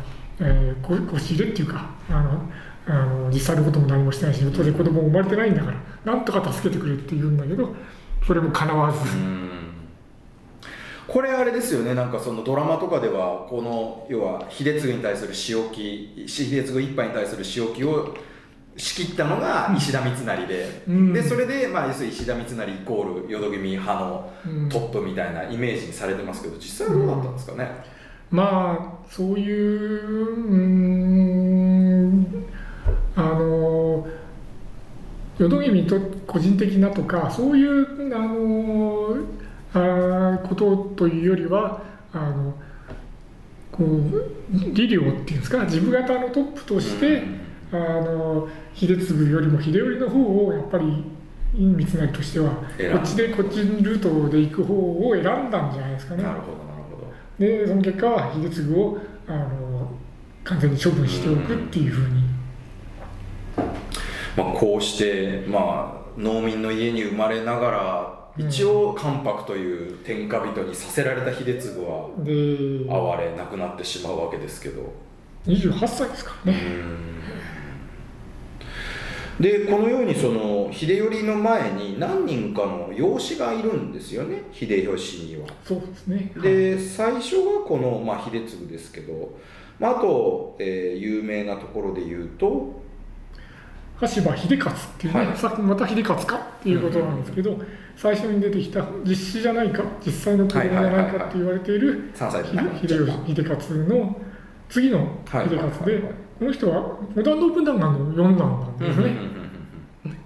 [0.41, 2.51] えー、ここし入れっていうかあの
[2.87, 7.75] あの実際のことも何もしてないし当然子供も生まれてないんだからなんとか助けてくれって言うんだけど
[8.27, 8.99] それもかなわず。
[9.17, 9.51] うん。
[11.07, 18.17] これあれですよねなんかそのドラマとかではこの要は秀次に対する仕置き秀次一派に対する仕置きを
[18.77, 21.13] 仕切ったのが石田三成で、うん。
[21.13, 24.69] でそれで、まあ、要するに石田三成イコール淀君派のうん。
[24.69, 27.71] トップみたいなイメージにされてますけど実際はどうだったんですかね、
[28.31, 30.57] まあそういううー
[32.07, 32.45] ん
[33.17, 34.07] あの
[35.39, 39.17] 淀君と個人的なとかそういうあの
[39.73, 41.83] あーことというよりは
[42.13, 42.55] あの
[43.73, 47.25] こう李陵っていうんですか自分型のトップとして、
[47.73, 51.05] あの秀次よりも秀頼の方をやっぱり
[51.55, 52.63] 三成としてはこ
[52.99, 54.75] っちでこっちルートで行く方
[55.09, 56.23] を選んだんじゃないですかね。
[56.23, 56.74] なるほど
[57.39, 59.91] でその結果は秀次をあの
[60.45, 62.23] 完全に処分しておくっていうふうに、
[64.37, 72.33] まあ、こうして、まあ、農民の家に生まれながら一応関白という天下人にさせられた秀次はで
[72.91, 74.93] 哀れなくなってしまうわけですけど。
[75.47, 76.59] 28歳ですからね、
[79.41, 85.49] でこのようにその秀頼の前に何人かの養子がいるんですよね秀吉には。
[85.65, 86.33] そうですね。
[86.41, 89.37] で最初がこの、まあ、秀次ですけど、
[89.79, 92.81] まあ、あと、えー有名なところで言うと
[93.97, 95.37] 羽柴秀勝っていうね、はい。
[95.37, 97.61] さっきまた秀勝かっていうことなんですけど、
[97.97, 104.17] 最初に出てきた実子じゃないか実際の子供じゃないかって言われている3歳秀吉秀勝の
[104.69, 105.49] 次のはい。
[105.49, 109.17] 秀勝で、はいはいはいこの人は織田信長の四男なんですね、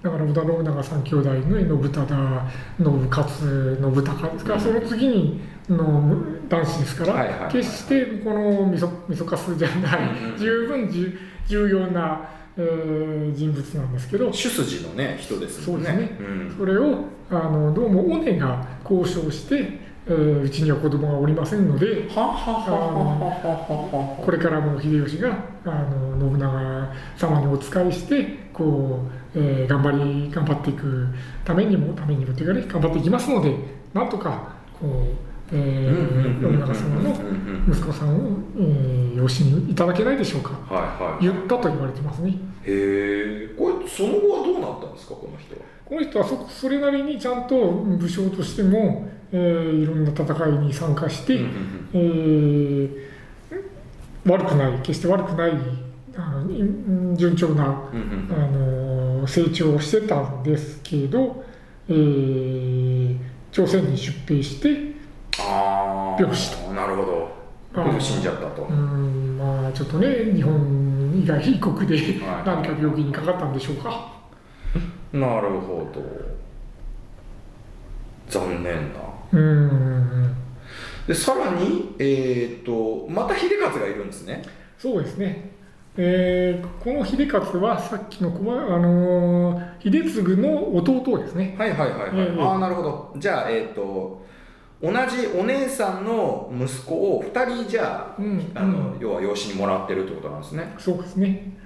[0.03, 2.07] だから織田信長三兄弟の信忠
[2.79, 4.55] 信勝信孝ですか。
[4.55, 6.17] ら、その次にの
[6.49, 10.01] 男子ですから、決してこのみそみそかすじゃない、
[10.39, 14.33] 十分じゅ重要な、えー人物なんですけど。
[14.33, 15.87] 主筋のね人ですもんね。
[15.89, 16.17] そうですね。
[16.21, 16.23] う
[16.55, 16.57] ん。
[16.59, 22.09] それをあのどうも尾根が交渉して、えーうちには子供がおりませんので
[24.25, 29.01] これからも秀吉があの信長様にお仕えしてこ
[29.35, 31.07] う、えー頑張り頑張っていく
[31.45, 33.55] ためにもためにもというかね頑張っていきますので
[33.93, 37.15] なんとかこう、えー信長様の
[37.71, 40.51] 息子さんを、えー養子にいただけないでしょうか。
[40.73, 41.25] はいはい。
[41.25, 42.31] 言ったと言われてますね。
[42.31, 45.63] へえこれその後はどうなったんですかこの人は。
[45.85, 51.35] この人はそそれなりにちゃんと武将としても、えーいろんな戦いに参加して、
[51.93, 53.09] えー
[54.27, 55.53] 悪くない決して悪くない
[56.17, 56.51] あの
[57.15, 57.67] い順調な、あ
[58.53, 61.45] の成長をしてたんですけど、
[61.89, 63.17] えー
[63.51, 64.93] 朝鮮に出兵して
[65.41, 67.99] ああ病死なるほど。
[68.01, 68.65] 死んじゃったと。
[68.65, 72.43] うんまあちょっとね日本以外 異国ではい。
[72.45, 74.13] 何か病気にかかったんでしょうか。
[75.13, 76.03] なるほど
[78.29, 79.01] 残念な
[79.33, 80.35] うん
[81.07, 84.43] でさらにえっ、とまた秀勝がいるんですね。
[84.79, 85.53] そうですね。
[85.97, 91.57] えーこの秀勝はさっきのあのー秀次の弟ですね。
[91.59, 93.15] はいはいはいはい、ええああなるほど。
[93.17, 94.23] じゃあえっ、と
[94.83, 98.99] 同じお姉さんの息子を2人じゃあ,、うんあのうん。
[99.01, 100.75] 要は養子にもらってるってことなんですね。
[100.79, 101.57] そうですね。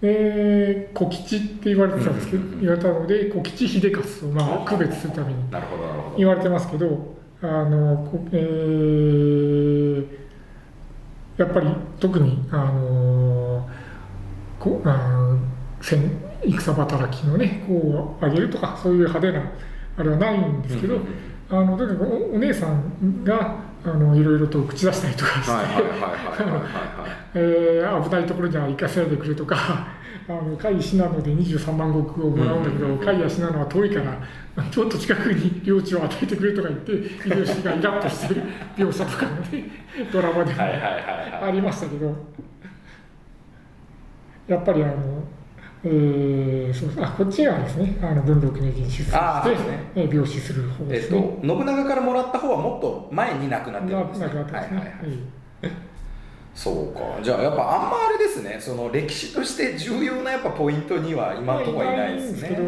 [0.00, 5.38] えー小吉って言われてたんですけど、言われたので小吉秀勝をまあ区別するために
[6.16, 10.18] 言われてますけど、あのこえー
[11.36, 11.68] やっぱり
[12.00, 13.68] 特にあの
[14.58, 15.38] こあの
[15.80, 16.10] 戦
[16.44, 19.52] 戦働きのねこう上げるとかそういう派手な
[19.96, 20.98] あれはないんですけど、
[21.50, 25.52] あのとにかくおお姉さんがあのいろいろと口出したりとかして、
[27.34, 29.56] 危ないところには行かせないでくれとか
[30.28, 34.18] あの甲斐信濃で23万石をもらうんだけど、甲斐や信濃は遠いから
[34.70, 38.42] ちょっと近くに領地を与えてくれとか言って秀吉がイラッとしてる
[38.76, 39.70] 描写とかもね
[40.12, 42.14] ドラマでもありましたけど。
[44.48, 45.37] やっぱりあの。
[45.84, 47.96] えー、そうあこっちがですね。
[48.02, 49.92] あの文禄名人出世して、あーそうですね。
[49.94, 51.20] えー病死する方ですね。
[51.20, 54.26] と信長からもらった方はもっと前に亡くなってるんですね。
[54.26, 54.76] なくなってますね。
[54.78, 55.18] はいはいはい。
[55.62, 55.70] え
[56.54, 57.00] そうか。
[57.22, 58.56] じゃあやっぱあんまあれですね。
[58.58, 62.48] その歴史として重要なやっぱポイントには今のところはいないですね。
[62.48, 62.62] けど、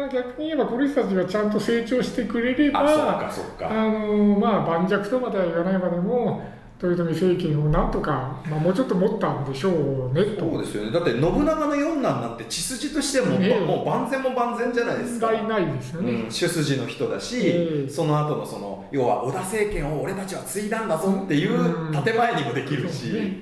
[0.00, 6.42] まあ、逆に言えばこの人たちがちゃんと成長してくれればあのまあ盤石とまでは言わないまでも
[6.82, 10.40] 豊臣政権をなんとか、まあ、もうちょっと持ったんでしょうねと。
[10.50, 10.90] そうですよね。
[10.90, 15.28] だって信長の四男なんて血筋としてはももう万全も万全じゃないですか。
[15.28, 16.12] 問題ないですよね。
[16.12, 17.88] うん、主筋の人だし、ええ。
[17.88, 22.02] その後のその要は織田政権を俺たちは継いだんだぞっていううん。
[22.04, 23.40] 建前にもできるし、そうね。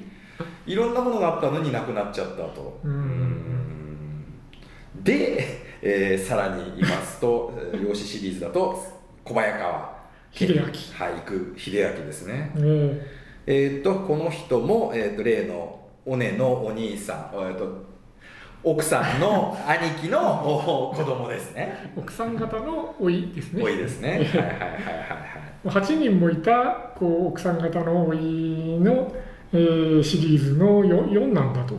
[0.66, 2.80] いろんなものがあったのになくなっちゃったと。
[5.02, 8.78] で、えーさらに言いますとえー 養子シリーズだと
[9.24, 10.00] 小早川
[10.32, 10.72] 秀明はい
[11.26, 12.52] 生秀明ですね。
[12.56, 17.90] ええーっとこの人も、えーっと例の尾根のお兄さん、えーっと
[18.62, 20.18] 奥さんの 兄貴の
[20.90, 21.92] お子供ですね。
[21.96, 23.62] ー奥さん方の老いですね。
[23.62, 24.08] 多いですね。
[24.10, 24.58] はいはいはいはいは
[25.64, 25.68] い。
[25.68, 29.10] 8人もいたこう奥さん方の老いの、
[29.52, 31.74] えーシリーズの 4, 4なんだと。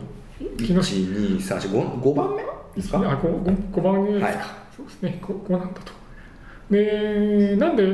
[0.58, 2.42] 木下12345番目
[2.74, 2.98] ですか？
[2.98, 4.36] あ 5, 5番目ですか、はい。
[4.76, 5.18] そうですね。
[5.22, 5.92] 5, 5なんだと。
[6.70, 7.84] でなんで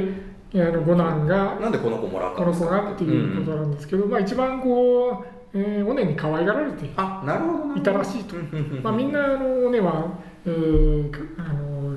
[0.54, 2.52] あの五男がなんでこの子もらったこの？
[2.52, 6.88] 子んですかがっていうことなんですけど、まあ、一番こう、えー、尾根に可愛がられてい
[7.82, 8.37] たらしいと、
[8.82, 11.96] まあ、みんなあの尾根は、えーかあの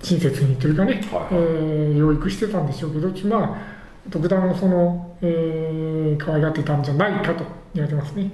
[0.00, 1.26] 親切にというかね、はいはい。
[1.32, 8.30] えー養育してたんでしょうけど、まあ、特段その、えー可愛がってたんじゃないかと言われてますね。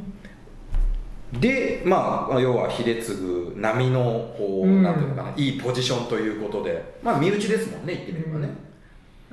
[1.40, 4.83] でまあ要は秀次並みのこう、うん。
[4.83, 8.49] なんていうのかないいポジションということでまあ身内ですもんね言ってみればね、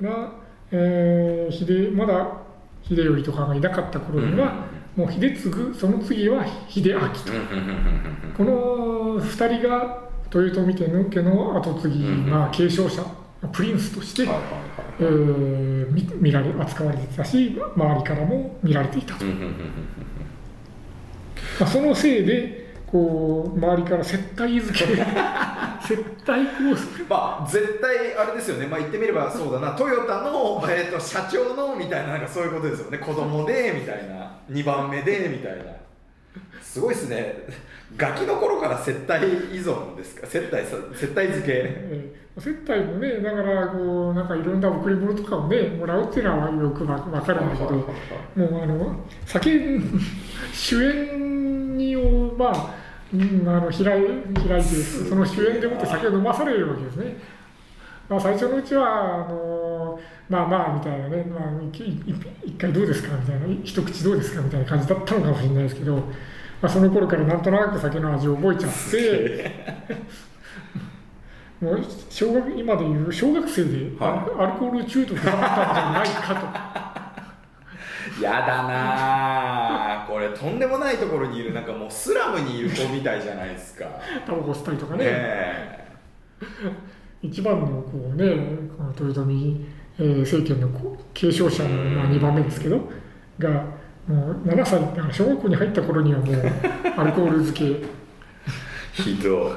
[0.01, 0.31] が、
[0.71, 2.37] えー秀まだ
[2.83, 7.31] 秀頼とかがいなかった頃には、もう秀次その次は秀明と。
[7.31, 13.03] うんうんうんうんこの2人が豊臣家の家の後継ぎ、うんまあ、継承者
[13.51, 14.45] プリンスとして、うんはいはい
[15.01, 15.05] え
[16.19, 19.57] 見られ扱われていたし周りからも見られていたと、はいうんうんうんうん
[21.61, 24.85] まあ、そのせいでこう周りから接待付け。
[25.81, 25.95] 接
[26.25, 27.05] 待コース。
[27.07, 28.65] まあ絶対あれですよね。
[28.65, 29.71] まあ言ってみればそうだな。
[29.73, 32.97] トヨタの、えー、と社長のみたいななんかそういうことですよね。
[32.97, 34.31] 子供でみたいな。
[34.49, 35.63] 2番目でみたいな
[36.71, 37.35] すごいですね。
[37.97, 39.29] ガキの頃から接待依
[39.59, 40.25] 存ですか？
[40.25, 41.53] 接待さ接待付け。
[41.65, 49.77] えー接待もねだからこうなんかいろんな贈り物とかをねもらうっていうのはよくわ分かるんだけどもうあの酒
[50.53, 52.73] 主演にをまあ、
[53.13, 53.83] うん、あの開い
[54.47, 54.69] 開いて
[55.09, 57.17] その主演でもって酒を飲まされるわけですね。
[58.07, 61.49] まあ、最初のうちはあのまあまあみたいなね、まあ、
[62.45, 63.17] 一回どうですか？
[63.17, 63.47] みたいな。
[63.61, 64.41] 一口どうですか？
[64.41, 66.01] みたいな感じだったのかもしれないですけど、
[66.61, 69.51] まあ、その頃からなんとなく酒の味を覚えちゃって。
[71.61, 76.35] もう小学今でいう小学生でアはルコール中毒だったんじゃないか
[78.17, 78.21] と。
[78.23, 80.05] やだなあ。
[80.07, 83.85] これとんでもないところにいるなんかもうスラムにいる子みたいじゃないですか。
[83.85, 83.91] ね
[84.25, 85.03] タバコ吸ったりとかね。
[85.05, 85.87] え。
[87.21, 88.35] 一番のこうね
[88.75, 89.65] この豊臣、
[89.99, 92.89] えー政権の継承者の、まあ、2番目ですけど
[93.37, 93.65] が
[94.07, 96.35] もう7歳だから小学校に入った頃にはもう
[96.97, 97.85] アルコール漬け。
[98.93, 99.49] ひど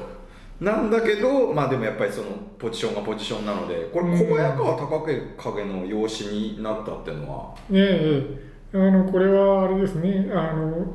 [0.61, 0.65] い。
[0.65, 2.29] なんだけどまあでもやっぱりその
[2.59, 5.05] ポジションがポジションなのでこれ小早川隆
[5.37, 7.55] 景の養子になったっていうのは？
[7.71, 8.27] ねえ
[8.73, 8.79] え。
[8.79, 10.31] あのこれはあれですね。
[10.33, 10.95] あの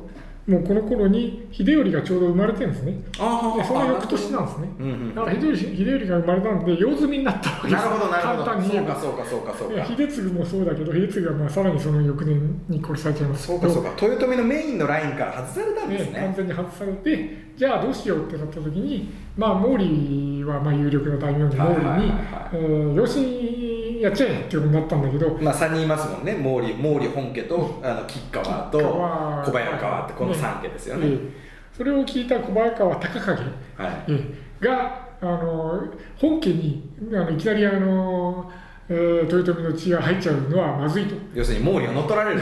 [0.50, 3.00] もうこの頃に秀頼がちょうど生まれてるんですね。
[3.20, 4.68] あでその翌年なんですね。
[4.80, 5.14] うんうん。
[5.14, 7.72] だから秀頼秀頼が生まれたんで用済みになったわけです。
[7.76, 8.44] なるほどなるほど。
[8.44, 9.84] 簡単にそうかそうかそうかそうか。
[9.86, 13.90] 秀次もそうだけど秀次はまあさらにその翌年に殺されちゃいますそうかそうか。
[14.02, 22.10] 豊臣のメインのラインから外されたんですね、完ね全に外されてじゃあどうしようってなった時にまあ毛利はまあ有力な大名の毛利にはいはいはいはい。
[22.54, 26.34] えー養子やっちゃえっていうことになったんだけどまあ3人いますもんね。
[26.34, 31.06] 毛利毛利本家とあの吉川と小早川ってこの3家ですよね。
[31.06, 34.04] ええそれを聞いた小早川隆景、はい。
[34.08, 35.84] ええがあの
[36.18, 38.50] 本家にあのいきなりあの、
[38.88, 41.14] えー豊臣の血が入っちゃうのはまずいと。
[41.34, 42.40] 要するに毛利を乗っ取られる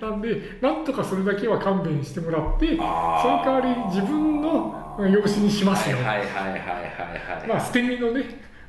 [0.00, 5.96] と なんで、なんとかそれだけは勘弁してもらって、その代わり自分の養子にしますよ。
[5.96, 6.58] はいはいはいはいはい
[7.40, 7.48] はい。
[7.48, 8.24] まあ、捨て身のね、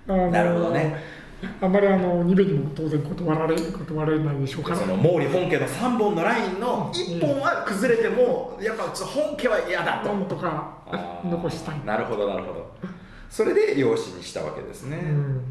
[0.08, 1.23] あのなるほどね
[1.62, 4.76] あんまりあの二部にも当然断られ断られないでしょうから。
[4.78, 10.14] その毛利本家の3本のラインの1本は崩れてもやっぱちょっと本家は嫌だと。
[10.14, 10.78] なんとか
[11.26, 11.86] 残したい。
[11.86, 12.74] なるほどなるほど。
[13.30, 14.98] それで養子にしたわけですね。
[14.98, 15.44] うん。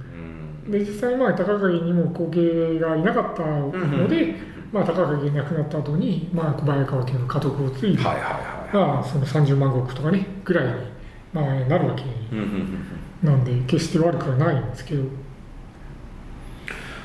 [0.65, 0.71] うん。
[0.71, 4.37] で実際まあ高影にも後継がいなかったので、
[4.73, 8.31] まあ、高影が亡くなった後にまあ小早川家の家督を継いで、はいはいは
[8.73, 10.73] いまあ、その30万石とかねぐらいに、
[11.33, 12.87] まあ、なるわけうんうんうん
[13.23, 13.29] うん。
[13.29, 15.03] なんで決して悪くはないんですけど。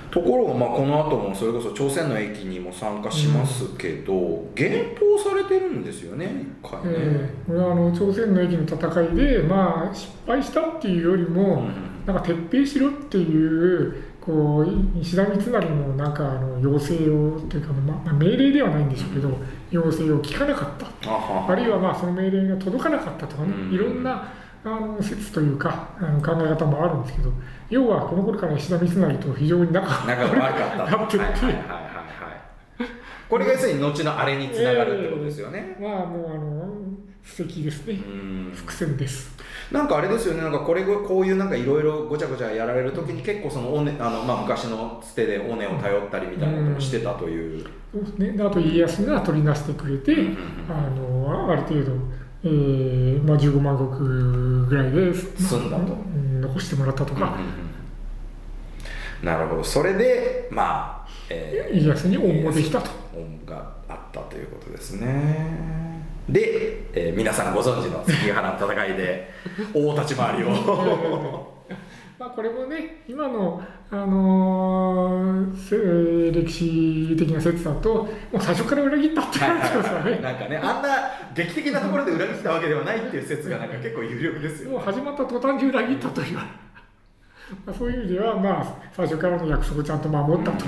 [0.10, 11.70] ところがまあこの後もそれこそ朝鮮の駅にも参加しますけど、減俸されてるんですよね一回ね、えーこれはあの朝鮮の駅の戦いで、まあ、失敗したっていうよりも、
[12.06, 19.38] なんか撤兵しろっていうこう石田三成のなんかあの要請をというか、ままあ、命令ではないんでしょうけど
[19.72, 21.10] 要請を聞かなかった。
[21.10, 21.50] あは。
[21.50, 23.74] あるいはまあその命令が届かなかったとかね、うん。
[23.74, 24.34] いろんな
[24.68, 27.32] あの説というかあの考え方もあるんですけど
[27.70, 30.98] 要はこの頃から石田三成と非常に仲が悪かった。
[30.98, 32.90] なってって、はいはいはいはいはい。
[33.30, 36.68] これが要するに後のあれにつながるってことですよね、まあもうあの
[37.24, 37.96] 素敵ですね。
[37.96, 38.52] うん。
[38.56, 39.36] 伏線です。
[39.70, 40.42] なんかあれですよね。
[40.42, 48.32] なんかこれこういうなんかいろいろごちゃごちゃやられる時に結構その尾根あの、まあ、昔のつてで尾根を頼ったりみたいなこともしてたという、そうですね。
[48.32, 50.38] であと家康が取り出してくれて、うんうんうん。
[50.70, 51.92] あのある程度、
[52.44, 53.84] えーまあ、15万石
[54.70, 55.94] ぐらいで済んだと。
[55.94, 59.26] うん残してもらったとか、うんうんうん。
[59.26, 59.64] なるほど。
[59.64, 62.92] それでまあ、え家康に恩もできたと。
[63.16, 66.04] 恩があったということですね。
[66.30, 69.32] で、えー皆さんご存知の関ヶ原の戦いで
[69.74, 70.50] 大立ち回りを
[72.20, 73.62] まあこれもね今の、
[73.92, 80.20] あのーせ歴史的な説だともう最初から裏切ったってはいなってますよね。
[80.20, 80.90] なんかねあんな
[81.36, 86.38] 劇的なところで裏切ったわけではないっていう説がなんか結構有力ですよもう始まった途端に裏切ったという。
[87.66, 90.66] まあそういう意味ではまあ最初からの約束をちゃんと守ったと、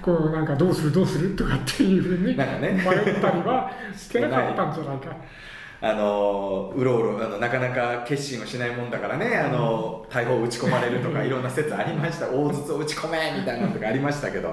[0.00, 2.72] こうなんかどうするどうするとかっていうふうになんかね。
[2.72, 5.16] 迷ったりはしてなかったんじゃないか。
[5.86, 12.30] あのうろうろあのなかなか決心をしないもんだからねあの大砲を撃ち込まれるとかいろんな説ありました。
[12.30, 14.48] 大筒を撃ち込めみたいなのとかありましたけど、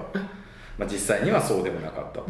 [0.77, 2.25] まあ、実際にはそうでもなかったと。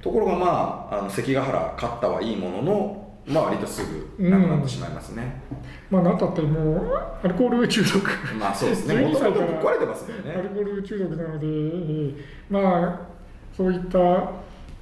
[0.00, 3.82] ところがまああの関ヶ原勝ったはいいもののまあ割とす
[4.18, 5.42] ぐなくなってしまいますね、
[5.90, 8.10] まあなんたってもうアルコール中毒。
[8.40, 8.94] まあそうですね。
[8.94, 12.14] も12ともとぶっ壊れてますもんアルねコール中毒なので、えー
[12.48, 13.12] まあ
[13.54, 14.02] そういった、あ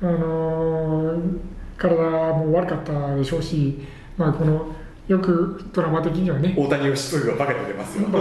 [0.02, 3.78] のー体も悪かったでしょうし、
[4.16, 4.66] まあ、この
[5.08, 8.06] よくドラマ的にはね大谷義次が化けて出ますよ。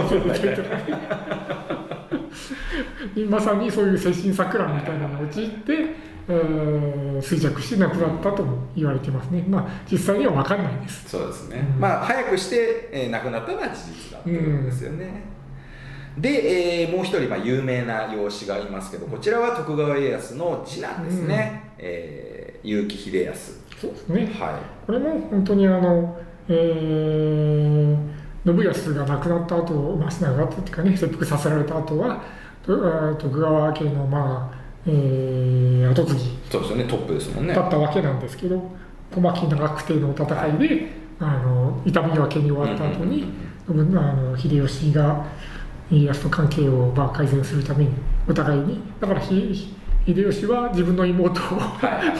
[3.28, 5.94] まさにそういう精神錯乱みたいなのに陥って、
[6.28, 11.10] えー衰弱して亡くなったとも言われてますね、まあ、実際には分かんないです。
[11.10, 11.80] そうですね、うん。
[11.80, 15.22] まあ早くして、えー亡くなったのは事実だっていうことですよね、
[16.20, 23.60] で、えーもう一人、まあ、有名な養子がいますけどこちらは徳川家康の次男ですね、えー結城秀康。
[23.80, 24.26] そうですね。
[24.38, 26.18] はこれも本当にあの、
[26.48, 32.22] えー信康が亡くなった後、まあ、死ながったっていうかね切腹させられた後は
[32.62, 36.84] 徳川家のまあ、えー後継ぎいそうですよね。
[36.84, 37.54] トップですもんね。
[37.54, 38.62] だったわけなんですけど
[39.14, 40.24] 小牧長久手の戦
[40.64, 40.86] いで、
[41.18, 43.24] あの痛み分けに終わった後に、
[43.66, 45.26] 信あの秀吉が
[45.90, 47.90] 家康と関係をまあ改善するために
[48.28, 48.80] お互いに。
[49.00, 49.74] だからひ
[50.06, 51.60] 秀吉は自分の妹を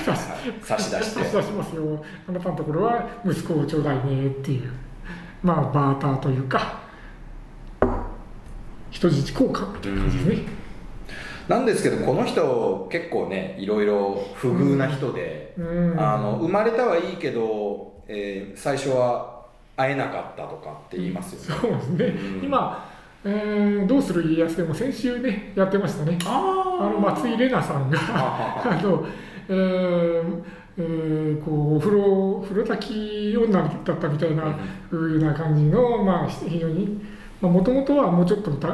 [0.04, 0.26] 差し
[0.62, 1.14] 出して。
[1.14, 2.04] 差し出しますよ。
[2.28, 4.70] あなたのところは息子をちょうだいねっていう。
[5.42, 6.80] まあバーターというか
[8.90, 10.48] 人質交換みたいな感じですね、
[11.48, 15.98] なんですけどこの人結構ねいろいろ不遇な人で、うん。
[15.98, 19.40] あの生まれたはいいけど、えー最初は
[19.76, 22.44] 会えなかったとかって言いますよね、そうですね、うん。
[22.44, 22.89] 今、
[23.24, 26.18] えーどうする家康でも先週ねやってましたね。
[26.24, 29.06] ああの松井玲奈さんがああの、
[29.48, 30.42] えー
[30.78, 34.58] えーこうお風呂風呂炊き女だったみたいな
[34.90, 37.00] 風な感じの、まあ、非常に
[37.40, 38.68] もともとはもうちょっとた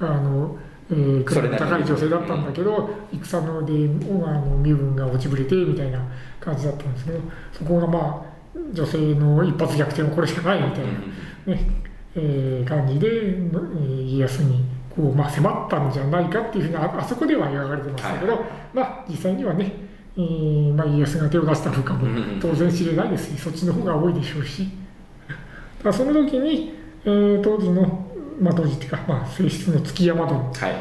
[0.00, 0.56] あの、
[0.90, 6.00] えー、それなりに高い女性だったんだけど、戦のであの身分が落ちぶれてみたいな
[6.40, 7.20] 感じだったんですけど
[7.52, 8.32] そこがまあ
[8.72, 18.42] 女性の一発逆転はこれしかないみたいな、ねえー感じで、えー家康にこう、まあ、迫ったんじゃないかっていうふうにああそこでは描かれてましたけど、はい。
[18.74, 19.72] まあ、実際にはね、
[20.16, 22.06] えーまあ、家康が手を出したのかも
[22.40, 24.68] 当然知れないですしそっちの方が多いでしょうし。
[25.82, 28.06] だその時に、えー当時の、
[28.40, 30.74] まあ、当時っていうか、まあ、正室の築山殿、はい。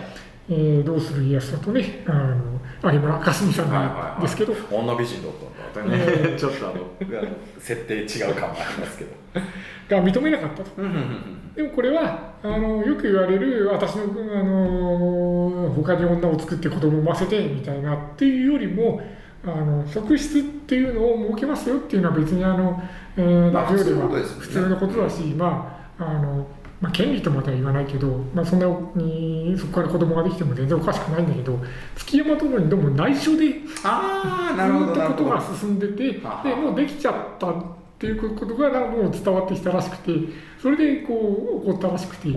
[0.49, 2.35] えーどうする家康だとねあの
[2.83, 4.19] 有村架純さんはいはいなはい。
[4.19, 5.31] んですけど、女美人だっ
[5.73, 6.87] たんだね、えちょっとあの
[7.59, 9.11] 設定違う感もありますけど。
[9.89, 10.81] が認めなかったと。
[11.55, 19.01] でもこれはあのよく言われる私のあの他に女を作って子供を産ませてみたいなっていうよりも
[19.43, 22.81] あの側室っていうのを設けますよっていうのは別にあの、
[23.17, 24.41] えーまあラジオでは普通のことですよね。
[24.41, 26.47] 普通のことだし、まああの
[26.81, 28.65] まあ、権利とまでは言わないけど、まあ、そんな
[28.95, 31.59] にそこから子供ができても全然おかしくないんだけど
[31.95, 33.53] 築山殿にどうも内緒で
[33.83, 35.01] ああなそうるほど。
[35.09, 36.19] ことが進んでてで
[36.55, 37.53] もうできちゃったっ
[37.99, 40.11] ていうことがなんかもう伝わってきたらしくて
[40.59, 42.29] それでこう起こったらしくて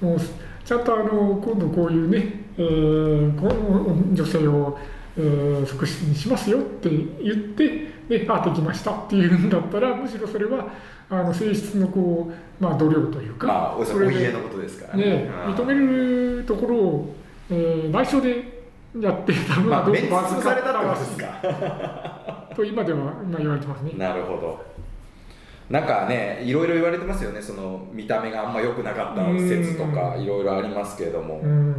[0.00, 0.18] もう
[0.64, 4.76] ちゃんとあの今度こういうね、えーこの女性を、
[5.16, 10.66] えー側室にしますよって言ってであできましたっていうんだったらむしろそれは
[11.08, 15.54] あの性質のこう、まあ、度量というか、まあお家のことですからね、うん。
[15.54, 17.14] 認めるところを、
[17.50, 18.56] えー内緒で
[19.00, 22.48] やってたのまあ、がどうか潰されたってらしいことですか。
[22.56, 23.92] と今ではまあ言われてますね。
[23.96, 24.76] なるほど。
[25.68, 31.74] なんかね、いろいろ言われてますよね、その見た目があんま良くなかった説とか、いろいろありますけれども、うん、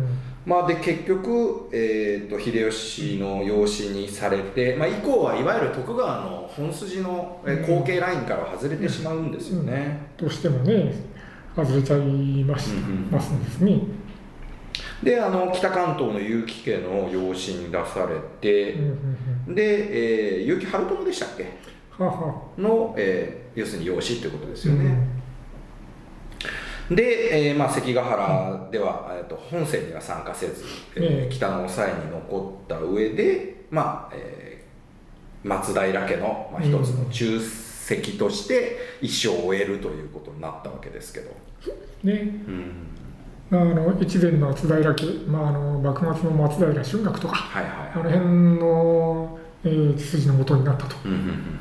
[0.47, 10.07] まあ、で結局、えー、と秀吉の養子にされて、まあ、以降はいわゆる徳川の本筋のえー後継ラインから外れてしまうんですよね。
[10.15, 10.93] どうしてもね
[11.53, 11.99] 外れちゃい
[12.45, 12.79] ましうんう
[13.09, 13.43] んますん。
[13.43, 13.81] ですね。
[15.03, 19.17] であの北関東の結城家の養子に出されてうん、うん
[19.49, 19.55] うん。
[19.55, 21.43] で、えー、結城晴友でしたっけ？
[22.01, 22.41] はあは。
[22.57, 24.95] の、えー要するに養子ってことですあよね。
[26.89, 30.63] で、えーまあ、関ヶ原では、えー、と本戦には参加せず、
[30.95, 34.47] えーええ北の抑えに残った上で、まあえー
[35.43, 41.29] 松平家の、まあ、一つの重責として一生を終えるということになったわけですけど。
[42.03, 42.13] ね。
[42.47, 42.71] うん。
[43.49, 47.73] まあ、あの越前の松平家、まあ、あの幕末の松平春岳とかはいはい。
[47.93, 48.25] あの辺
[48.59, 50.95] の、えー血筋の元になったと。
[51.05, 51.59] うんうんうん。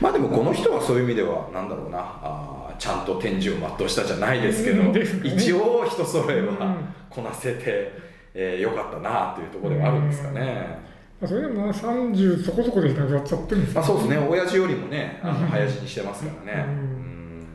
[0.00, 5.00] まあでもこの人はそういう意味ではなんだろうなあーちゃんと天寿を全うしたじゃないですけど、ね。
[5.24, 6.76] 一応人揃えはうん。
[7.10, 7.92] こなせて、
[8.34, 10.78] えーよかったなというところではあるんですかね。
[11.20, 14.18] まあ、それでもな30そこそこで亡くなっちゃってるんですまあ、そうですね。
[14.18, 15.40] 親父よりもねあうん。
[15.42, 16.64] の早死にしてますからね。
[16.68, 16.72] うん。
[16.72, 17.46] うん。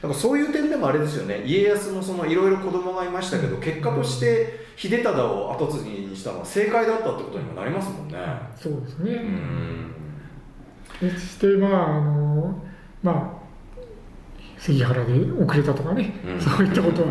[0.00, 1.42] だからそういう点でもあれですよね。
[1.44, 8.18] 家康もそのいろいろ子供がいましたけど結果として秀忠を後継ぎにしたのは正解だったってことにもなりますもんね。
[8.54, 9.12] そうですね。
[9.14, 9.94] うん。
[11.00, 12.62] そしてまああの
[13.02, 13.37] まあ
[14.58, 15.12] 関ヶ原で
[15.44, 16.40] 遅れたとかね、うん。
[16.40, 17.08] そういったことは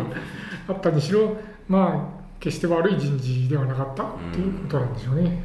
[0.68, 1.36] あったにしろ
[1.66, 5.42] まあ決して悪い人事ではなかったということなんでしょうね。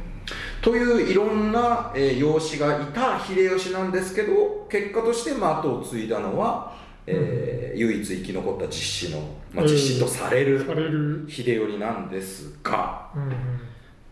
[0.62, 6.74] といういろんな、えー養子がいた秀吉なんですけど結果として、まあ、後を継いだのは、
[7.06, 9.18] えー唯一生き残った実子の、
[9.52, 13.28] まあ、うん実子とされる秀頼なんですが、うん。
[13.28, 13.34] ま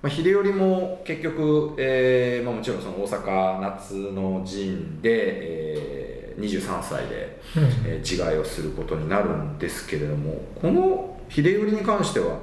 [0.02, 6.01] あ、秀頼も結局、えーまあ、もちろんその大阪夏の陣で、えー
[6.38, 12.38] 23歳で、うんえー自害をすることになるんですけれどもこの秀頼に関しては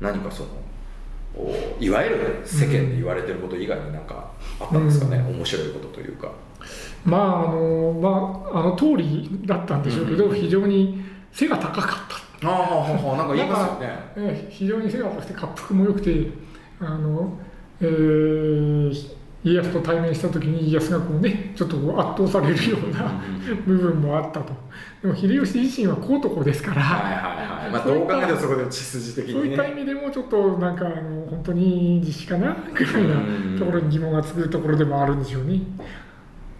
[0.00, 0.48] 何かその
[1.36, 4.30] おいわゆる世間で言われてること以外に何か
[4.60, 6.30] あったんですかね、面白いことというか。
[7.04, 12.48] まああのまああの通りだったんでしょうけど、うん非常に背が高かった。
[12.48, 13.98] ああなんか言いますよね。
[14.16, 16.30] ええ非常に背が高くて滑腹も良くて
[16.80, 17.38] あの、
[17.80, 19.14] えー
[19.44, 23.22] 家康と対面した時に家康がこうねちょっとこう圧倒されるような
[23.66, 24.54] 部分もあったと。
[25.02, 27.70] でも秀吉自身は高男ですから、はいはいはい。
[27.70, 29.40] まあどう考えてもそこで血筋的にね。
[29.40, 32.56] そういった意味でもちょっとなんかあの本当に実施かな？
[32.72, 35.60] ぐらいなところに疑問がつくところでもあるんでしょうね。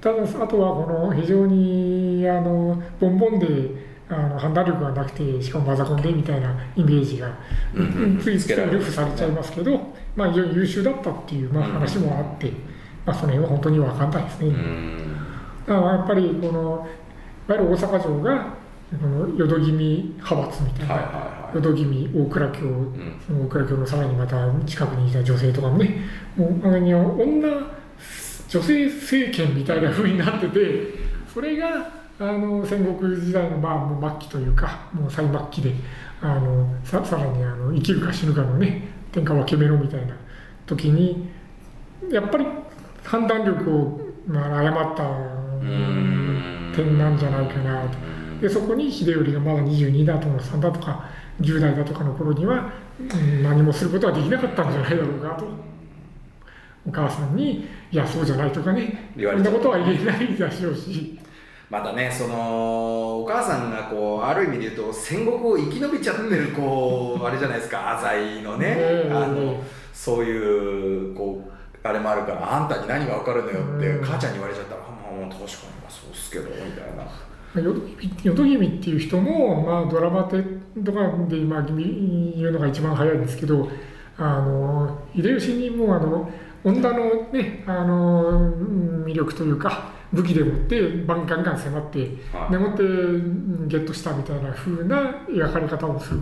[0.02, 7.34] ただあとはこの非常にあのボンボンであの判断力がなくてしかもマザコンでみたいなイメージが
[8.22, 9.80] ついついルフされちゃいますけど、
[10.14, 12.52] まあ、非常に優秀だったっていう、まあ、話もあって、
[13.06, 14.48] まあ、その辺は本当に分かんないですね。
[14.48, 15.16] うん
[15.66, 16.86] だからやっぱりこの
[17.48, 18.46] いわゆる大阪城が
[19.00, 21.54] この淀君派閥みたいな、はいはいはい。
[21.54, 26.00] 淀君大倉京、んその大倉京のさらにまた近くにいた女性とかもね
[26.36, 27.48] もうあの女
[28.48, 31.90] 女性政権みたいな風になっててそれが
[32.20, 35.74] あの戦国時代のまあもう末期というかもう最末期で
[36.20, 40.14] あのささらにあの生きるか死ぬかのね天下分け目のみたいな
[40.66, 41.28] 時に
[42.10, 42.46] やっぱり
[43.04, 47.98] 判断力を、まあ、誤ったうん点なんじゃないかなと。
[48.40, 51.08] でそこに秀頼がまだ22だとか3だとか
[51.40, 55.46] 10代だとかの頃には、うん何もすることはできなかったんじゃないだろうかと。
[56.86, 61.18] お母さんに「いやそうじゃない」とかねそんなことは言えないでしょうし。
[61.70, 69.60] またねそのお母さんがこうある意味で言うと戦国を生き延びちゃってるこうあれじゃないですか浅井のね、ええあの
[69.92, 71.53] そういうこう
[71.86, 75.44] あれもあるからあんたに何が分かるのよって、うん母ちゃんに言われちゃったら「あまあ確かに
[75.82, 77.04] まあそうっすけど」みたいな。
[77.54, 80.42] 淀君っていう人も、まあ、ドラマで
[80.82, 83.68] とかで今見言うのが一番早いんですけど
[84.18, 86.28] あの秀吉にもあの
[86.64, 91.98] 女の,、ね、あのうん魅力というか武器でもってバンガンガン迫って
[92.32, 96.20] はいでもってうんゲットしたみたいな風な描かれ方をする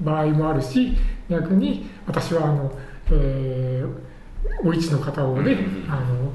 [0.00, 0.96] 場合もあるし
[1.28, 2.72] 逆に私はあの、
[3.12, 4.15] えー
[4.64, 6.32] お市の方をね、うんあの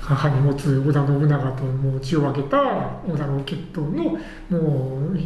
[0.00, 4.18] 母に持つ織田信長ともう血を分けた織田の血統の
[4.48, 5.18] もう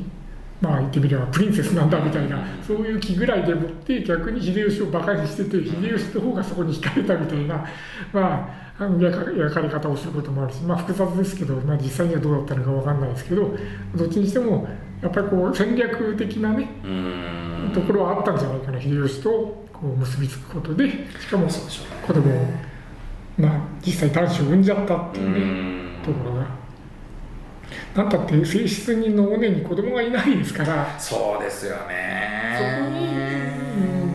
[0.60, 7.64] まあ言ってみればプリンセスなんだみたいなそういう気ぐらいでもって逆に秀吉を馬鹿にしてて秀吉の方がそこに惹かれたみたいな
[8.12, 8.48] ま
[8.78, 13.56] ああの描かれ方をすることもあるしまあ複雑ですけど、まあ、実際にはどうだったのかわかんないですけど
[13.94, 14.66] どっちにしても
[15.00, 17.72] やっぱりこう戦略的なねうん。
[17.72, 22.46] ところはあったんじゃないかな秀吉とこう結びつくことでしかも子供を
[23.36, 26.02] まあ実際男子を産んじゃったってういうねん。
[26.04, 26.46] ところが。
[27.96, 30.96] なんたって正室人の尾根に子供がいないですから。
[31.00, 32.56] そうですよね。
[32.56, 32.90] そこ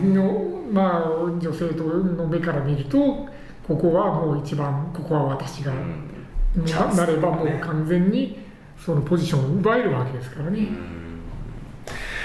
[0.06, 3.28] にの、まあ、女性との目から見ると
[3.66, 6.64] ここはもう一番ここは私が、うん。
[6.64, 8.38] チャンスななればもう完全に
[8.78, 10.66] そのポジションを奪えるわけですからね。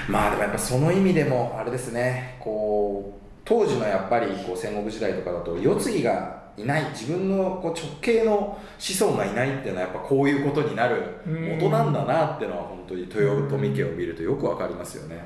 [0.07, 2.37] まあでもやっぱその意味でもあれですね。
[2.39, 15.25] こう当時のやっぱりこう戦国時代とかだと世継ぎがいない自分のこう直系の子孫がいないっていうのはやっぱこういうことになる元なんだなっていうのは本当に豊臣家を見るとよくわかりますよね。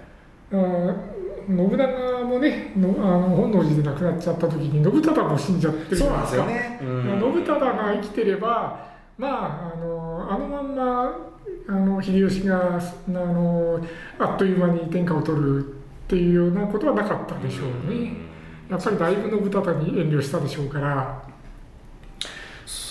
[0.50, 6.46] 信長もねのあの本能寺で亡くなっちゃった時に信忠も死んじゃってるじゃないですか。
[6.46, 6.80] ね。
[6.82, 8.88] 信忠が生きてれば
[9.18, 11.16] まああのあのまんま
[11.70, 13.80] あの秀吉があの
[14.20, 15.77] あっという間に天下を取る
[16.08, 18.14] っていうようなことはなかったでしょうね。
[18.70, 21.22] やっぱりだいぶ信忠に遠慮したでしょうから。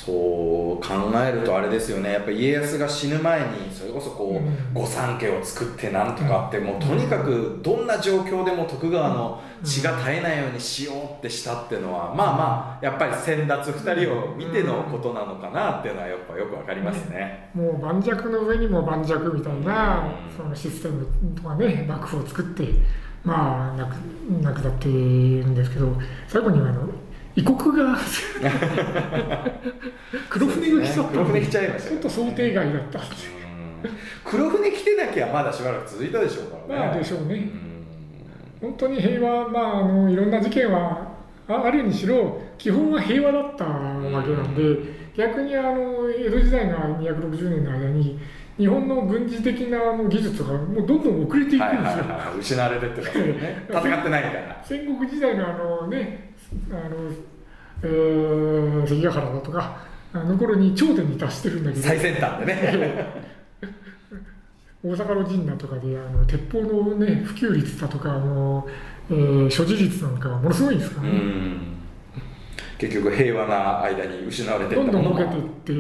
[0.07, 17.51] そう考えるとあれですよねやっぱ家康が死ぬ前にそれこそこう、うん御三家を作ってなんとかって、もうとにかくどんな状況でも徳川の血が絶えないようにしようってしたっていうのは、まあまあやっぱり先達2人を見てのことなのかなっていうのはやっぱよくわかりますね。
[17.55, 22.64] もう盤石の上にも盤石みたいなうんそのシステムとかね幕府を作って
[23.27, 23.95] まあなく
[24.41, 25.93] なくなっているんですけど
[26.29, 26.89] 最後にはあの
[27.35, 27.99] 異国が
[30.31, 33.01] 黒船が来ちゃった黒船来ちゃいましたよちょっと想定外だった。
[33.01, 33.05] うん。
[34.24, 36.87] 黒船来てなきゃまだしばらく続いたでしょうからね。
[36.87, 37.35] まあでしょうね。
[37.35, 38.68] うん。
[38.68, 41.09] 本当に平和まああのいろんな事件は
[41.49, 44.62] ああるにしろ基本は平和だったわけなんで
[45.16, 48.18] 逆にあの江戸時代の260年の間に
[48.59, 51.69] 日本の軍事的なあの技術がもうどんどん遅れていくんですよ。
[51.69, 53.67] はいはいはい、失われてってますよね。
[53.69, 54.63] 戦ってないから。
[54.65, 56.33] 戦国時代のあのね
[56.71, 56.97] あの、
[57.83, 59.77] えー関ヶ原だとか
[60.13, 63.07] あの頃に頂点に達してるんだけど最先端でね。
[64.85, 68.67] 大阪の陣だとかであの鉄砲のね普及率だとかあの、
[69.11, 71.77] えー所持率なんかはものすごいんですからね、うん
[72.79, 75.73] 結局平和な間に失われていどんどんボケてもいって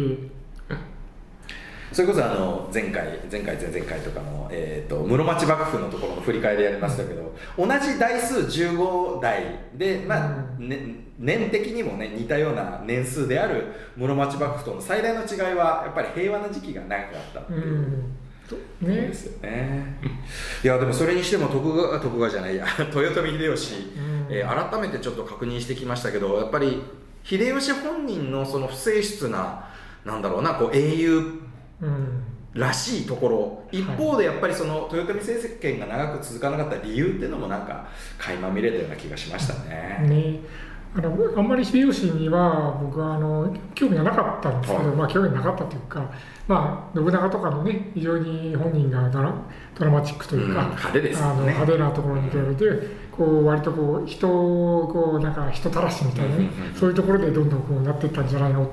[1.96, 10.28] それこそあの前回前回前々回とかの、えー、と室町幕府のところの振り返りやりましたけど、同じ台数15代で、まあ
[10.58, 17.78] ね、年的にもね似たような年数である室町幕府との最大の違いはやっぱり平和な時期が長かったってういう。
[17.78, 18.16] ん
[18.46, 19.98] とそうでねすよね。
[20.62, 26.82] いやでもそれにしても徳川徳川じゃないや 豊臣秀吉、うんえー改めてちょっと確認してきましたけどやっぱり
[27.24, 29.64] 秀吉本人のその不正出な
[30.04, 31.45] なんだろうなこう英雄うん
[32.54, 33.62] らしいところ。
[33.70, 37.86] 一方でやっぱりその豊臣政権が長く続かなかった理由っていうのもなんか
[38.18, 40.06] 垣間見れたような気がしましたね。
[40.08, 40.40] ね。
[40.96, 44.96] あのあんまり秀吉には僕はあの興味がなかったんですけど、はい。
[44.96, 46.10] まあ興味なかったというか、
[46.48, 49.34] まあ、信長とかのね非常に本人がドラ
[49.78, 51.32] ドラマチックというか、うん派手ですよね。
[51.32, 52.64] あの派手なところに比べて
[53.12, 58.68] こう割とこう人をこうなんか人たらしみたいなね、うんうんうんそういうところでどんどんこうなっていったんじゃないのっ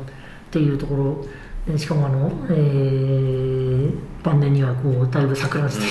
[0.51, 1.27] ていうところえ
[1.77, 5.81] しかもあの、えー晩年にはこうだいぶ錯乱して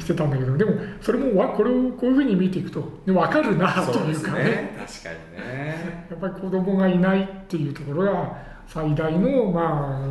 [0.00, 0.56] してたんだけど。
[0.56, 4.44] でもそれもわこれをこういうふうに見ていくとで分かるなというかね。
[4.44, 4.76] ね。
[4.78, 6.06] 確かにね。
[6.10, 10.08] やっぱり子供がいないっていうところが最大のまあ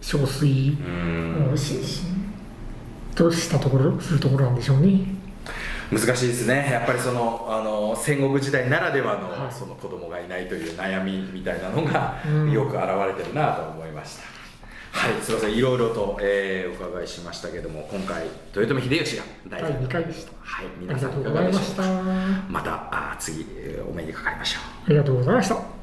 [0.00, 0.76] 憔悴
[1.46, 1.52] うん。
[1.52, 2.02] をしし
[3.14, 5.00] としたところするところなんでしょうね。
[5.92, 6.70] 難しいですね。
[6.72, 9.52] やっぱりそのあの戦国時代ならではの,、はい。
[9.52, 12.50] その子供がいないという悩みみたいなのが、うん。
[12.50, 14.22] よく表れてるなと思いました。
[14.98, 15.22] はい。
[15.22, 15.54] すいません。
[15.54, 20.32] いろいろと、えーお伺いしましたけども今回豊臣秀吉が大第事2回でした。
[20.40, 20.66] はい。
[20.66, 22.42] あ皆さんいかりがとうごがでしょうかざいました。
[22.42, 22.72] あまた
[23.12, 24.90] あ次えーお目にかかりましょう。
[24.90, 25.81] りがとうございました。